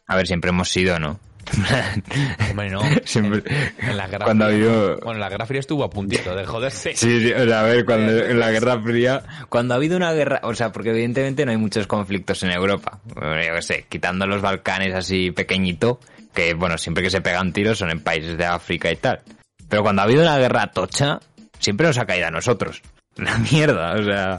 [0.06, 1.18] A ver, siempre hemos sido, ¿no?
[2.50, 2.80] Hombre, no.
[3.04, 3.42] Siempre-
[3.80, 5.00] En, en la guerra cuando ha fría, habido- no.
[5.04, 6.94] Bueno, la guerra fría estuvo a puntito de joderse.
[6.96, 10.12] Sí, sí, o sea, a ver, cuando en la Guerra Fría, cuando ha habido una
[10.12, 13.86] guerra, o sea, porque evidentemente no hay muchos conflictos en Europa, Bueno, yo qué sé,
[13.88, 16.00] quitando los Balcanes así pequeñito,
[16.34, 19.20] que bueno, siempre que se pegan tiros son en países de África y tal.
[19.68, 21.18] Pero cuando ha habido una guerra tocha,
[21.58, 22.82] siempre nos ha caído a nosotros.
[23.16, 24.38] La mierda, o sea,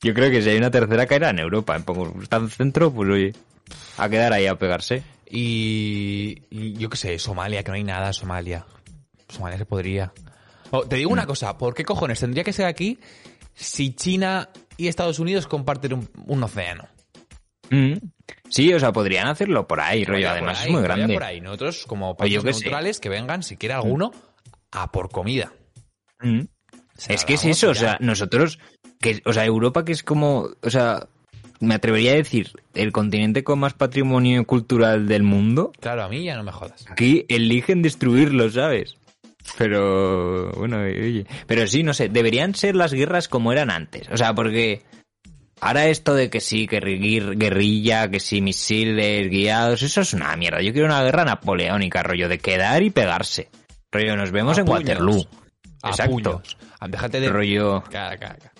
[0.00, 2.50] yo creo que si hay una tercera caerá en Europa, en poco, está en el
[2.50, 3.32] centro, pues oye,
[3.98, 5.02] a quedar ahí a pegarse.
[5.28, 8.66] Y, y yo qué sé, Somalia, que no hay nada, Somalia.
[9.28, 10.12] Somalia se podría.
[10.70, 12.98] Oh, te digo una cosa, ¿por qué cojones tendría que ser aquí
[13.54, 16.88] si China y Estados Unidos comparten un, un océano?
[17.70, 17.94] Mm.
[18.48, 21.14] Sí, o sea, podrían hacerlo por ahí, rollo, además ahí, es muy grande.
[21.14, 21.40] por ahí.
[21.40, 22.64] Nosotros, como países sé.
[22.64, 24.12] neutrales, que vengan, si quiere alguno,
[24.70, 25.52] a por comida.
[26.20, 26.42] Mm.
[27.08, 28.58] Es que es eso, o sea, nosotros,
[29.00, 31.08] que, o sea, Europa que es como, o sea,
[31.60, 36.24] me atrevería a decir, el continente con más patrimonio cultural del mundo, Claro, a mí
[36.24, 36.84] ya no me jodas.
[36.90, 38.96] aquí eligen destruirlo, ¿sabes?
[39.58, 44.16] Pero, bueno, oye, pero sí, no sé, deberían ser las guerras como eran antes, o
[44.16, 44.82] sea, porque
[45.60, 50.60] ahora esto de que sí, que guerrilla, que sí, misiles guiados, eso es una mierda.
[50.62, 53.50] Yo quiero una guerra napoleónica, rollo, de quedar y pegarse.
[53.92, 54.80] Rollo, nos vemos A en puños.
[54.80, 55.24] Waterloo.
[55.82, 56.12] A Exacto.
[56.12, 56.56] puños.
[56.88, 57.28] Déjate de...
[57.28, 57.82] Rollo...
[57.84, 58.52] Caca, caca.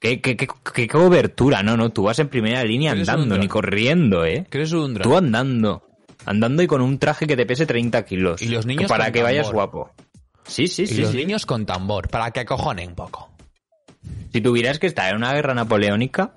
[0.00, 1.62] ¿Qué, qué, qué, qué cobertura?
[1.62, 4.46] No, no, tú vas en primera línea andando, ni corriendo, ¿eh?
[4.48, 5.02] ¿Qué un dron?
[5.02, 5.82] Tú andando.
[6.24, 8.40] Andando y con un traje que te pese 30 kilos.
[8.40, 9.90] Y los niños Para con que vayas guapo.
[10.46, 11.02] Sí, sí, y sí.
[11.02, 11.18] los sí.
[11.18, 13.30] niños con tambor, para que acojonen un poco.
[14.32, 16.32] Si tuvieras que estar en una guerra napoleónica,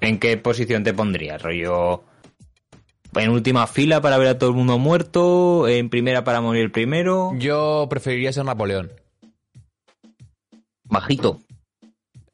[0.00, 1.42] ¿en qué posición te pondrías?
[1.42, 2.04] Rollo...
[3.14, 6.70] En última fila para ver a todo el mundo muerto, en primera para morir el
[6.70, 8.92] primero, Yo preferiría ser Napoleón.
[10.84, 11.40] bajito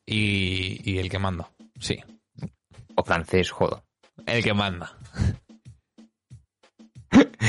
[0.06, 1.50] Y, y el que manda.
[1.78, 1.98] Sí,
[2.94, 3.84] o francés, jodo.
[4.26, 4.96] el que manda.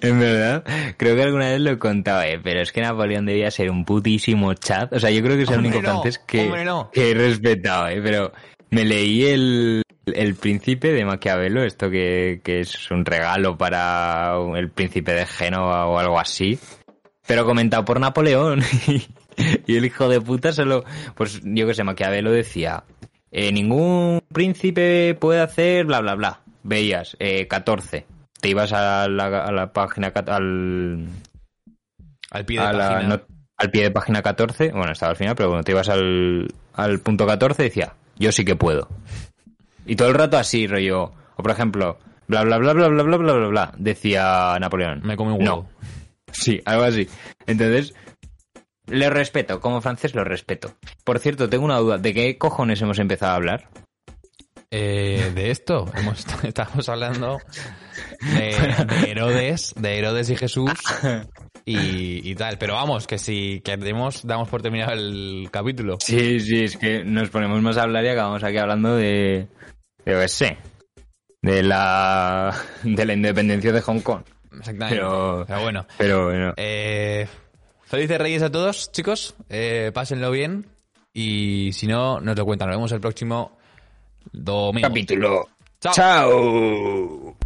[0.00, 0.64] En verdad,
[0.96, 3.84] creo que alguna vez lo he contado, eh, pero es que Napoleón debía ser un
[3.84, 4.92] putísimo chat.
[4.92, 6.90] O sea, yo creo que es el único no, francés que, no.
[6.92, 8.32] que he respetado, eh, pero
[8.70, 14.70] me leí el, el príncipe de Maquiavelo, esto que, que es un regalo para el
[14.70, 16.58] príncipe de Génova o algo así,
[17.26, 18.62] pero comentado por Napoleón.
[19.66, 22.84] y el hijo de puta solo, pues yo que sé, Maquiavelo decía,
[23.30, 26.40] eh, ningún príncipe puede hacer bla bla bla.
[26.62, 28.06] Veías, eh, 14.
[28.40, 31.06] Te ibas a la, a la página, al,
[32.30, 33.02] Al pie de la- página.
[33.16, 33.22] no-
[33.58, 36.98] al pie de página 14, bueno, estaba al final, pero cuando te ibas al, al
[36.98, 38.88] punto 14 decía, yo sí que puedo.
[39.86, 43.16] Y todo el rato así, rollo, o por ejemplo, bla bla bla bla bla bla
[43.18, 45.02] bla bla bla, decía Napoleón.
[45.04, 45.68] Me come un huevo.
[45.72, 45.86] No.
[46.32, 47.06] Sí, algo así.
[47.46, 47.94] Entonces,
[48.86, 50.74] le respeto, como francés lo respeto.
[51.04, 53.68] Por cierto, tengo una duda, ¿de qué cojones hemos empezado a hablar?
[54.70, 57.38] Eh, de esto, hemos, estamos hablando
[58.22, 58.56] de,
[59.02, 60.72] de Herodes, de Herodes y Jesús
[61.66, 62.56] y, y tal.
[62.58, 65.98] Pero vamos, que si queremos, damos por terminado el capítulo.
[66.00, 69.46] Sí, sí, es que nos ponemos más a hablar y acabamos aquí hablando de,
[70.06, 70.56] de yo qué sé,
[71.42, 74.22] de la, de la independencia de Hong Kong.
[74.58, 74.96] Exactamente.
[74.96, 75.86] Pero- Pero bueno.
[75.98, 77.26] Pero bueno, Eh,
[77.92, 79.34] felices Reyes a todos, chicos.
[79.50, 80.66] Eh, pásenlo bien.
[81.12, 82.68] Y si no, nos lo cuentan.
[82.68, 83.58] Nos vemos el próximo
[84.32, 84.88] domingo.
[84.88, 85.48] capítulo.
[85.78, 85.92] Chao.
[85.92, 87.36] Chao.